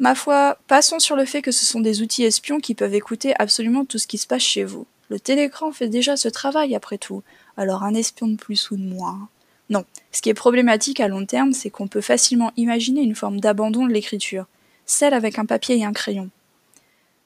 Ma 0.01 0.15
foi, 0.15 0.57
passons 0.65 0.97
sur 0.97 1.15
le 1.15 1.25
fait 1.25 1.43
que 1.43 1.51
ce 1.51 1.63
sont 1.63 1.79
des 1.79 2.01
outils 2.01 2.23
espions 2.23 2.59
qui 2.59 2.73
peuvent 2.73 2.95
écouter 2.95 3.35
absolument 3.37 3.85
tout 3.85 3.99
ce 3.99 4.07
qui 4.07 4.17
se 4.17 4.25
passe 4.25 4.41
chez 4.41 4.63
vous. 4.63 4.87
Le 5.09 5.19
télécran 5.19 5.71
fait 5.71 5.89
déjà 5.89 6.17
ce 6.17 6.27
travail 6.27 6.73
après 6.73 6.97
tout, 6.97 7.21
alors 7.55 7.83
un 7.83 7.93
espion 7.93 8.27
de 8.27 8.35
plus 8.35 8.71
ou 8.71 8.77
de 8.77 8.81
moins? 8.81 9.29
Non, 9.69 9.85
ce 10.11 10.23
qui 10.23 10.29
est 10.29 10.33
problématique 10.33 10.99
à 11.01 11.07
long 11.07 11.27
terme, 11.27 11.53
c'est 11.53 11.69
qu'on 11.69 11.87
peut 11.87 12.01
facilement 12.01 12.51
imaginer 12.57 13.01
une 13.01 13.13
forme 13.13 13.39
d'abandon 13.39 13.85
de 13.85 13.93
l'écriture, 13.93 14.47
celle 14.87 15.13
avec 15.13 15.37
un 15.37 15.45
papier 15.45 15.77
et 15.77 15.85
un 15.85 15.93
crayon. 15.93 16.31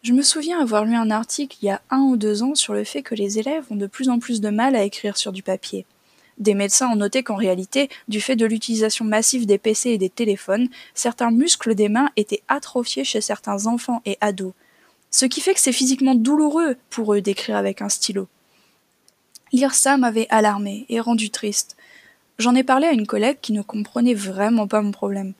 Je 0.03 0.11
me 0.11 0.21
souviens 0.21 0.59
avoir 0.59 0.83
lu 0.83 0.95
un 0.95 1.11
article 1.11 1.55
il 1.61 1.67
y 1.67 1.69
a 1.69 1.81
un 1.91 2.01
ou 2.01 2.17
deux 2.17 2.43
ans 2.43 2.55
sur 2.55 2.73
le 2.73 2.83
fait 2.83 3.03
que 3.03 3.15
les 3.15 3.39
élèves 3.39 3.63
ont 3.69 3.77
de 3.77 3.87
plus 3.87 4.09
en 4.09 4.19
plus 4.19 4.41
de 4.41 4.49
mal 4.49 4.75
à 4.75 4.83
écrire 4.83 5.15
sur 5.15 5.31
du 5.31 5.43
papier. 5.43 5.85
Des 6.37 6.53
médecins 6.53 6.89
ont 6.89 6.97
noté 6.97 7.23
qu'en 7.23 7.35
réalité, 7.35 7.89
du 8.07 8.19
fait 8.19 8.35
de 8.35 8.45
l'utilisation 8.45 9.05
massive 9.05 9.45
des 9.45 9.57
PC 9.57 9.91
et 9.91 9.97
des 9.97 10.09
téléphones, 10.09 10.67
certains 10.93 11.31
muscles 11.31 11.75
des 11.75 11.87
mains 11.87 12.09
étaient 12.17 12.43
atrophiés 12.47 13.05
chez 13.05 13.21
certains 13.21 13.67
enfants 13.67 14.01
et 14.05 14.17
ados. 14.19 14.53
Ce 15.11 15.25
qui 15.25 15.39
fait 15.39 15.53
que 15.53 15.61
c'est 15.61 15.71
physiquement 15.71 16.15
douloureux 16.15 16.75
pour 16.89 17.13
eux 17.13 17.21
d'écrire 17.21 17.55
avec 17.55 17.81
un 17.81 17.87
stylo. 17.87 18.27
Lire 19.53 19.73
ça 19.73 19.95
m'avait 19.95 20.27
alarmé 20.29 20.85
et 20.89 20.99
rendu 20.99 21.29
triste. 21.29 21.77
J'en 22.37 22.55
ai 22.55 22.63
parlé 22.63 22.87
à 22.87 22.91
une 22.91 23.07
collègue 23.07 23.37
qui 23.41 23.53
ne 23.53 23.61
comprenait 23.61 24.13
vraiment 24.13 24.67
pas 24.67 24.81
mon 24.81 24.91
problème. 24.91 25.33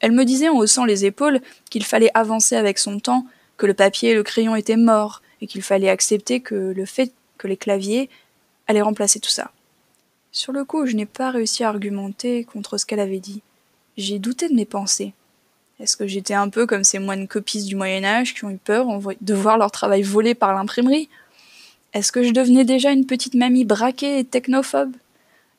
Elle 0.00 0.12
me 0.12 0.26
disait 0.26 0.50
en 0.50 0.58
haussant 0.58 0.84
les 0.84 1.06
épaules 1.06 1.40
qu'il 1.70 1.84
fallait 1.84 2.10
avancer 2.12 2.56
avec 2.56 2.78
son 2.78 3.00
temps, 3.00 3.24
que 3.56 3.64
le 3.64 3.72
papier 3.72 4.10
et 4.10 4.14
le 4.14 4.22
crayon 4.22 4.54
étaient 4.56 4.76
morts, 4.76 5.22
et 5.40 5.46
qu'il 5.46 5.62
fallait 5.62 5.88
accepter 5.88 6.40
que 6.40 6.54
le 6.54 6.84
fait 6.84 7.12
que 7.38 7.48
les 7.48 7.56
claviers 7.56 8.10
allaient 8.66 8.82
remplacer 8.82 9.20
tout 9.20 9.30
ça. 9.30 9.50
Sur 10.34 10.52
le 10.54 10.64
coup, 10.64 10.86
je 10.86 10.96
n'ai 10.96 11.04
pas 11.04 11.30
réussi 11.30 11.62
à 11.62 11.68
argumenter 11.68 12.44
contre 12.44 12.78
ce 12.78 12.86
qu'elle 12.86 13.00
avait 13.00 13.20
dit. 13.20 13.42
J'ai 13.98 14.18
douté 14.18 14.48
de 14.48 14.54
mes 14.54 14.64
pensées. 14.64 15.12
Est-ce 15.78 15.94
que 15.94 16.06
j'étais 16.06 16.32
un 16.32 16.48
peu 16.48 16.66
comme 16.66 16.84
ces 16.84 16.98
moines 16.98 17.28
copistes 17.28 17.66
du 17.66 17.76
Moyen 17.76 18.02
Âge 18.02 18.32
qui 18.32 18.46
ont 18.46 18.50
eu 18.50 18.56
peur 18.56 18.86
de 19.20 19.34
voir 19.34 19.58
leur 19.58 19.70
travail 19.70 20.02
volé 20.02 20.34
par 20.34 20.54
l'imprimerie? 20.54 21.10
Est-ce 21.92 22.12
que 22.12 22.22
je 22.22 22.30
devenais 22.30 22.64
déjà 22.64 22.92
une 22.92 23.04
petite 23.04 23.34
mamie 23.34 23.66
braquée 23.66 24.20
et 24.20 24.24
technophobe? 24.24 24.94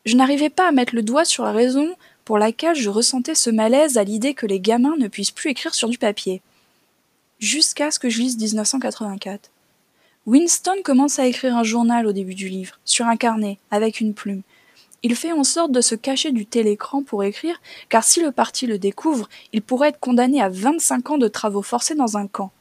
Je 0.05 0.15
n'arrivais 0.15 0.49
pas 0.49 0.69
à 0.69 0.71
mettre 0.71 0.95
le 0.95 1.03
doigt 1.03 1.25
sur 1.25 1.43
la 1.43 1.51
raison 1.51 1.95
pour 2.25 2.39
laquelle 2.39 2.75
je 2.75 2.89
ressentais 2.89 3.35
ce 3.35 3.51
malaise 3.51 3.99
à 3.99 4.03
l'idée 4.03 4.33
que 4.33 4.47
les 4.47 4.59
gamins 4.59 4.95
ne 4.97 5.07
puissent 5.07 5.31
plus 5.31 5.51
écrire 5.51 5.75
sur 5.75 5.87
du 5.87 5.99
papier. 5.99 6.41
Jusqu'à 7.37 7.91
ce 7.91 7.99
que 7.99 8.09
je 8.09 8.21
lise 8.21 8.37
1984. 8.37 9.51
Winston 10.25 10.77
commence 10.83 11.19
à 11.19 11.27
écrire 11.27 11.55
un 11.55 11.63
journal 11.63 12.07
au 12.07 12.13
début 12.13 12.33
du 12.33 12.47
livre, 12.47 12.79
sur 12.85 13.05
un 13.05 13.17
carnet, 13.17 13.59
avec 13.69 13.99
une 13.99 14.13
plume. 14.13 14.41
Il 15.05 15.17
fait 15.17 15.33
en 15.33 15.43
sorte 15.43 15.73
de 15.73 15.81
se 15.81 15.95
cacher 15.95 16.31
du 16.31 16.45
télécran 16.45 17.03
pour 17.03 17.25
écrire, 17.25 17.61
car 17.89 18.05
si 18.05 18.21
le 18.21 18.31
parti 18.31 18.67
le 18.67 18.79
découvre, 18.79 19.27
il 19.51 19.61
pourrait 19.61 19.89
être 19.89 19.99
condamné 19.99 20.41
à 20.41 20.47
25 20.47 21.11
ans 21.11 21.17
de 21.17 21.27
travaux 21.27 21.61
forcés 21.61 21.95
dans 21.95 22.15
un 22.15 22.27
camp. 22.27 22.51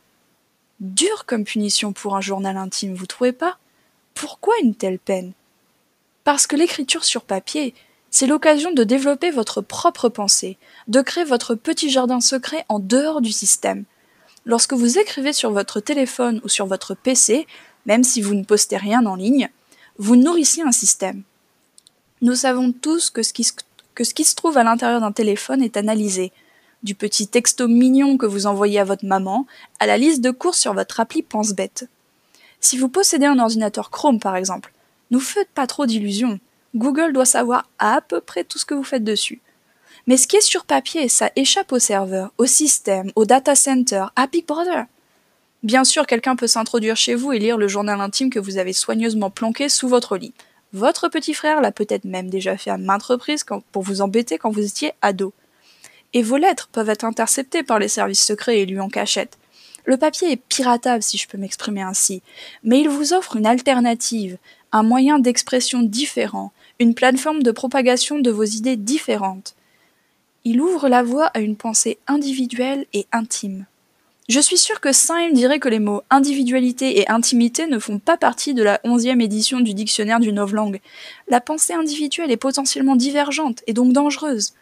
Dur 0.81 1.24
comme 1.26 1.44
punition 1.44 1.92
pour 1.92 2.16
un 2.16 2.20
journal 2.20 2.57
intime, 2.57 2.94
vous 2.94 3.07
trouvez 3.07 3.31
pas? 3.31 3.59
Pourquoi 4.14 4.55
une 4.61 4.74
telle 4.74 4.98
peine? 4.98 5.33
Parce 6.24 6.48
que 6.48 6.57
l'écriture 6.57 7.05
sur 7.05 7.22
papier, 7.22 7.74
c'est 8.11 8.26
l'occasion 8.26 8.72
de 8.72 8.83
développer 8.83 9.31
votre 9.31 9.61
propre 9.61 10.09
pensée, 10.09 10.59
de 10.88 11.00
créer 11.00 11.24
votre 11.24 11.55
petit 11.55 11.90
jardin 11.90 12.20
secret 12.20 12.64
en 12.68 12.81
dehors 12.81 13.20
du 13.20 13.31
système. 13.31 13.85
Lorsque 14.44 14.72
vous 14.72 14.98
écrivez 14.98 15.33
sur 15.33 15.52
votre 15.52 15.78
téléphone 15.78 16.40
ou 16.44 16.48
sur 16.48 16.66
votre 16.66 16.94
PC, 16.94 17.46
même 17.87 18.02
si 18.02 18.20
vous 18.20 18.35
ne 18.35 18.44
postez 18.44 18.76
rien 18.76 19.07
en 19.07 19.14
ligne, 19.14 19.48
vous 19.98 20.16
nourrissez 20.16 20.62
un 20.62 20.72
système. 20.72 21.22
Nous 22.22 22.37
savons 22.37 22.70
tous 22.70 23.11
que 23.11 23.24
ce 23.24 23.32
qui 23.32 23.42
se, 23.42 24.35
trouve 24.37 24.56
à 24.56 24.62
l'intérieur 24.62 25.00
d'un 25.00 25.11
téléphone 25.11 25.61
est 25.61 25.76
analysé. 25.76 26.30
Du 26.85 26.94
petit 26.94 27.26
texto 27.26 27.66
mignon 27.66 28.16
que 28.16 28.26
vous 28.26 28.46
envoyez 28.46 28.78
à 28.78 28.85
votre 28.85 29.04
maman, 29.04 29.44
à 29.80 29.87
la 29.87 29.98
liste 29.98 30.20
de 30.20 30.30
courses 30.30 30.61
sur 30.61 30.72
votre 30.72 31.00
appli 31.00 31.22
pense-bête. 31.22 31.88
Si 32.61 32.78
vous 32.78 32.88
possédez 32.88 33.26
un 33.26 33.40
ordinateur 33.40 33.90
Chrome 33.90 34.20
par 34.20 34.37
exemple, 34.37 34.72
ne 35.11 35.18
vous 35.18 35.24
faites 35.24 35.48
pas 35.48 35.66
trop 35.66 35.85
d'illusions. 35.85 36.38
Google 36.76 37.12
doit 37.12 37.24
savoir 37.24 37.68
à 37.80 38.00
peu 38.00 38.20
près 38.20 38.44
tout 38.44 38.61
ce 38.61 38.66
que 38.66 38.74
vous 38.74 38.85
faites 38.85 39.02
dessus. 39.02 39.40
Mais 40.06 40.16
ce 40.16 40.28
qui 40.28 40.37
est 40.37 40.42
sur 40.42 40.64
papier, 40.64 41.08
ça 41.08 41.32
échappe 41.35 41.72
au 41.72 41.80
serveur, 41.80 42.32
au 42.38 42.46
système, 42.46 43.11
au 43.16 43.24
data 43.24 43.56
center, 43.56 44.06
à 44.14 44.28
Big 44.28 44.46
Brother. 44.46 44.87
Bien 45.64 45.82
sûr, 45.82 46.06
quelqu'un 46.06 46.37
peut 46.37 46.46
s'introduire 46.46 46.96
chez 46.96 47.16
vous 47.16 47.32
et 47.32 47.40
lire 47.40 47.58
le 47.58 47.66
journal 47.66 48.00
intime 48.00 48.30
que 48.30 48.38
vous 48.38 48.58
avez 48.58 48.72
soigneusement 48.72 49.30
planqué 49.30 49.68
sous 49.68 49.88
votre 49.88 50.16
lit. 50.16 50.35
Votre 50.72 51.08
petit 51.08 51.35
frère 51.35 51.61
l'a 51.61 51.70
peut-être 51.70 52.04
même 52.04 52.30
déjà 52.30 52.56
fait 52.56 52.70
à 52.70 52.78
maintes 52.78 53.02
reprises 53.02 53.44
pour 53.72 53.82
vous 53.82 54.00
embêter 54.00 54.38
quand 54.38 54.50
vous 54.50 54.64
étiez 54.64 54.92
ado. 55.02 55.35
Et 56.14 56.22
vos 56.22 56.38
lettres 56.38 56.68
peuvent 56.72 56.88
être 56.88 57.04
interceptées 57.04 57.62
par 57.62 57.78
les 57.78 57.88
services 57.88 58.24
secrets 58.24 58.61
et 58.61 58.66
lus 58.66 58.80
en 58.80 58.88
cachette. 58.88 59.38
Le 59.85 59.96
papier 59.96 60.32
est 60.32 60.37
piratable, 60.37 61.02
si 61.02 61.18
je 61.18 61.28
peux 61.28 61.38
m'exprimer 61.38 61.82
ainsi, 61.82 62.22
mais 62.62 62.80
il 62.80 62.88
vous 62.88 63.12
offre 63.12 63.37
une 63.37 63.46
alternative, 63.46 64.38
un 64.70 64.82
moyen 64.82 65.18
d'expression 65.18 65.82
différent, 65.82 66.52
une 66.78 66.94
plateforme 66.94 67.42
de 67.42 67.50
propagation 67.50 68.18
de 68.18 68.30
vos 68.30 68.44
idées 68.44 68.76
différentes. 68.76 69.54
Il 70.44 70.61
ouvre 70.61 70.88
la 70.88 71.02
voie 71.02 71.26
à 71.26 71.40
une 71.40 71.56
pensée 71.56 71.98
individuelle 72.06 72.87
et 72.92 73.06
intime. 73.12 73.66
Je 74.33 74.40
suis 74.40 74.57
sûr 74.57 74.81
que 74.81 74.92
Syme 74.92 75.35
dirait 75.35 75.59
que 75.59 75.68
les 75.68 75.79
mots 75.79 76.05
individualité 76.09 76.99
et 76.99 77.11
intimité 77.11 77.66
ne 77.66 77.79
font 77.79 77.99
pas 77.99 78.16
partie 78.16 78.55
de 78.55 78.62
la 78.62 78.81
onzième 78.83 79.21
édition 79.21 79.61
du 79.61 79.75
dictionnaire 79.75 80.21
du 80.21 80.33
novlangue. 80.33 80.81
La 81.29 81.42
pensée 81.42 81.75
individuelle 81.75 82.31
est 82.31 82.38
potentiellement 82.38 82.97
divergente 82.97 83.62
et 83.66 83.75
donc 83.75 83.92
dangereuse. 83.92 84.55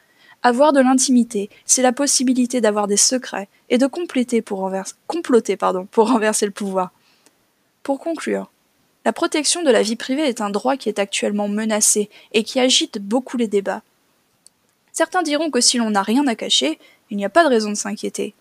Avoir 0.43 0.73
de 0.73 0.81
l'intimité, 0.81 1.51
c'est 1.67 1.83
la 1.83 1.93
possibilité 1.93 2.61
d'avoir 2.61 2.89
des 2.89 2.97
secrets 2.97 3.49
et 3.69 3.79
de 3.79 3.87
compléter 3.87 4.43
pour 4.43 4.69
comploter 5.07 5.57
pardon, 5.57 5.87
pour 5.89 6.09
renverser 6.09 6.47
le 6.47 6.53
pouvoir. 6.53 6.91
Pour 7.85 8.01
conclure, 8.01 8.51
La 9.05 9.13
protection 9.13 9.63
de 9.63 9.71
la 9.71 9.83
vie 9.83 9.95
privée 9.95 10.27
est 10.27 10.41
un 10.41 10.51
droit 10.51 10.77
qui 10.77 10.89
est 10.89 10.99
actuellement 10.99 11.47
menacé 11.47 12.11
et 12.33 12.43
qui 12.43 12.59
agite 12.59 12.99
beaucoup 12.99 13.37
les 13.37 13.47
débats. 13.47 13.83
Certains 14.91 15.23
diront 15.23 15.53
que 15.53 15.61
si 15.61 15.79
l'on 15.79 15.91
n'a 15.91 16.03
rien 16.03 16.27
à 16.27 16.35
cacher, 16.35 16.81
il 17.09 17.17
n'y 17.17 17.25
a 17.25 17.31
pas 17.31 17.45
de 17.45 17.51
raison 17.51 17.71
de 17.71 17.77
s'inquiéter. 17.77 18.35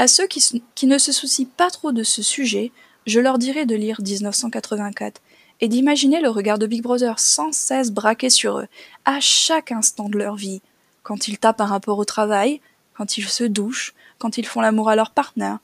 À 0.00 0.08
ceux 0.08 0.26
qui, 0.26 0.86
ne 0.86 0.96
se 0.96 1.12
soucient 1.12 1.50
pas 1.58 1.68
trop 1.68 1.92
de 1.92 2.04
ce 2.04 2.22
sujet, 2.22 2.72
je 3.06 3.20
leur 3.20 3.36
dirai 3.36 3.66
de 3.66 3.74
lire 3.74 4.00
1984 4.00 5.20
et 5.60 5.68
d'imaginer 5.68 6.22
le 6.22 6.30
regard 6.30 6.58
de 6.58 6.66
Big 6.66 6.80
Brother 6.80 7.18
sans 7.18 7.52
cesse 7.52 7.90
braqué 7.90 8.30
sur 8.30 8.60
eux, 8.60 8.66
à 9.04 9.20
chaque 9.20 9.72
instant 9.72 10.08
de 10.08 10.16
leur 10.16 10.36
vie, 10.36 10.62
quand 11.02 11.28
ils 11.28 11.36
tapent 11.36 11.60
un 11.60 11.66
rapport 11.66 11.98
au 11.98 12.06
travail, 12.06 12.62
quand 12.94 13.18
ils 13.18 13.28
se 13.28 13.44
douchent, 13.44 13.92
quand 14.18 14.38
ils 14.38 14.46
font 14.46 14.62
l'amour 14.62 14.88
à 14.88 14.96
leur 14.96 15.10
partenaire, 15.10 15.58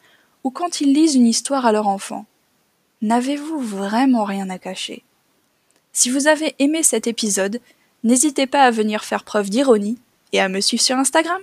ou 0.44 0.51
quand 0.51 0.83
ils 0.83 0.92
lisent 0.92 1.14
une 1.14 1.27
histoire 1.27 1.64
à 1.64 1.72
leur 1.72 1.88
enfant. 1.88 2.27
N'avez-vous 3.01 3.59
vraiment 3.59 4.25
rien 4.25 4.51
à 4.51 4.59
cacher? 4.59 5.03
Si 5.94 6.11
vous 6.11 6.27
avez 6.27 6.55
aimé 6.59 6.83
cet 6.83 7.07
épisode, 7.07 7.59
n'hésitez 8.05 8.46
pas 8.46 8.64
à 8.64 8.70
venir 8.70 9.03
faire 9.03 9.25
preuve 9.25 9.49
d'ironie 9.49 9.96
et 10.33 10.40
à 10.40 10.51
me 10.51 10.61
suivre 10.61 10.83
sur 10.83 10.99
Instagram. 10.99 11.40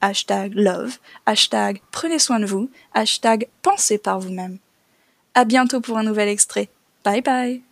Hashtag 0.00 0.52
love, 0.54 0.98
hashtag 1.24 1.80
prenez 1.90 2.18
soin 2.18 2.40
de 2.40 2.46
vous, 2.46 2.70
hashtag 2.94 3.48
pensez 3.62 3.98
par 3.98 4.20
vous-même. 4.20 4.58
À 5.34 5.44
bientôt 5.44 5.80
pour 5.80 5.98
un 5.98 6.02
nouvel 6.02 6.28
extrait. 6.28 6.68
Bye 7.04 7.22
bye 7.22 7.62